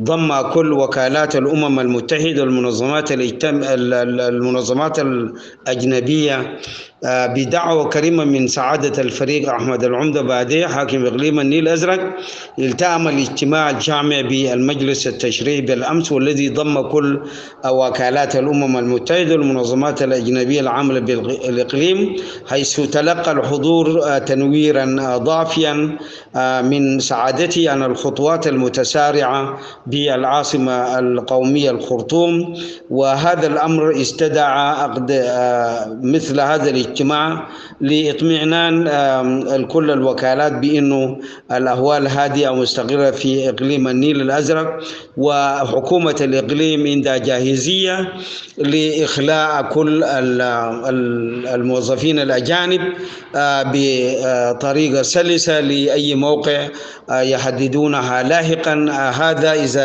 ضم 0.00 0.40
كل 0.40 0.72
وكالات 0.72 1.36
الأمم 1.36 1.80
المتحدة 1.80 2.42
والمنظمات 2.42 3.08
المنظمات 3.12 4.98
الأجنبية 4.98 6.58
آه، 7.04 7.26
بدعوة 7.26 7.88
كريمة 7.88 8.24
من 8.24 8.46
سعادة 8.46 9.02
الفريق 9.02 9.48
أحمد 9.48 9.84
العمدة 9.84 10.22
بادي 10.22 10.66
حاكم 10.66 11.06
إقليم 11.06 11.40
النيل 11.40 11.68
الأزرق 11.68 12.16
التأم 12.58 13.08
الاجتماع 13.08 13.70
الجامع 13.70 14.20
بالمجلس 14.20 15.06
التشريعي 15.06 15.60
بالأمس 15.60 16.12
والذي 16.12 16.48
ضم 16.48 16.80
كل 16.80 17.20
وكالات 17.66 18.36
الأمم 18.36 18.76
المتحدة 18.76 19.32
والمنظمات 19.32 20.02
الأجنبية 20.02 20.60
العاملة 20.60 21.00
بالإقليم 21.00 22.16
حيث 22.48 22.80
تلقى 22.80 23.32
الحضور 23.32 24.02
آه، 24.04 24.18
تنويرا 24.18 24.96
آه، 25.00 25.16
ضافيا 25.16 25.98
من 26.62 27.00
سعادتي 27.00 27.68
عن 27.68 27.82
الخطوات 27.82 28.46
المتسارعة 28.46 29.58
بالعاصمة 29.90 30.98
القومية 30.98 31.70
الخرطوم 31.70 32.54
وهذا 32.90 33.46
الأمر 33.46 34.00
استدعى 34.00 34.74
آه، 35.10 35.98
مثل 36.02 36.40
هذا 36.40 36.70
الاجتماع 36.70 37.46
لإطمئنان 37.80 38.88
آم، 38.88 39.66
كل 39.66 39.90
الوكالات 39.90 40.52
بأنه 40.52 41.16
الأهوال 41.52 42.06
هادئة 42.08 42.48
ومستقرة 42.48 43.10
في 43.10 43.48
إقليم 43.48 43.88
النيل 43.88 44.20
الأزرق 44.20 44.80
وحكومة 45.16 46.16
الإقليم 46.20 46.86
عندها 46.86 47.16
جاهزية 47.16 48.12
لإخلاء 48.58 49.62
كل 49.62 50.04
ال- 50.04 50.40
ال- 50.88 51.46
الموظفين 51.46 52.18
الأجانب 52.18 52.80
آه، 53.36 53.62
بطريقة 53.72 55.02
سلسة 55.02 55.60
لأي 55.60 56.14
موقع 56.14 56.68
آه، 57.10 57.20
يحددونها 57.20 58.22
لاحقا. 58.22 58.74
هذا 59.20 59.52
إذا 59.52 59.77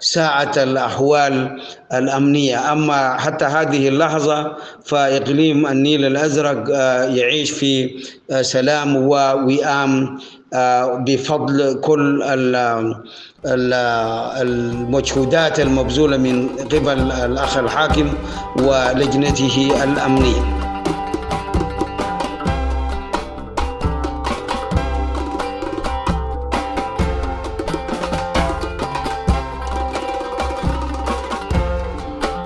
ساعت 0.00 0.58
الأحوال 0.58 1.60
الأمنية. 1.92 2.72
أما 2.72 3.16
حتى 3.18 3.44
هذه 3.44 3.88
اللحظة 3.88 4.56
فإقليم 4.84 5.66
النيل 5.66 6.04
الأزرق 6.04 6.64
آه، 6.74 7.04
يعيش 7.04 7.50
في 7.50 7.90
آه، 8.30 8.42
سلام 8.42 8.96
ووئام 8.96 10.18
آه، 10.54 10.86
بفضل 11.06 11.80
كل 11.80 12.22
ال- 12.22 12.56
ال- 13.46 13.74
المجهودات 14.48 15.60
المبذولة 15.60 16.16
من 16.16 16.48
قبل 16.48 17.12
الأخ 17.12 17.56
الحاكم 17.56 18.12
ولجنته 18.58 19.70
الأمنية. 19.84 20.61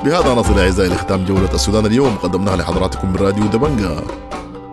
بهذا 0.06 0.34
نصل 0.34 0.58
أعزائي 0.58 0.88
لختام 0.88 1.24
جولة 1.24 1.54
السودان 1.54 1.86
اليوم. 1.86 2.16
قدمناها 2.16 2.56
لحضراتكم 2.56 3.12
من 3.12 3.16
راديو 3.16 3.46
دبنجا. 3.46 4.04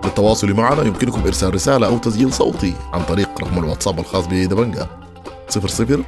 للتواصل 0.05 0.53
معنا 0.53 0.83
يمكنكم 0.83 1.21
إرسال 1.25 1.53
رسالة 1.53 1.87
أو 1.87 1.97
تسجيل 1.97 2.33
صوتي 2.33 2.73
عن 2.93 3.03
طريق 3.03 3.29
رقم 3.41 3.57
الواتساب 3.57 3.99
الخاص 3.99 4.25
بدبنجا. 4.27 4.87
00 5.49 6.03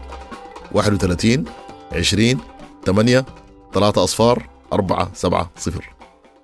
31 0.72 1.46
20 1.92 2.40
8 2.86 3.26
3 3.74 4.04
أصفار 4.04 4.50
4 4.74 5.12
7 5.14 5.50
0 5.58 5.90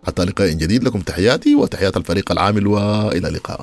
حتى 0.07 0.23
لقاء 0.23 0.49
جديد. 0.49 0.83
لكم 0.83 0.99
تحياتي 0.99 1.55
وتحيات 1.55 1.97
الفريق 1.97 2.31
العامل 2.31 2.67
وإلى 2.67 3.27
اللقاء. 3.27 3.59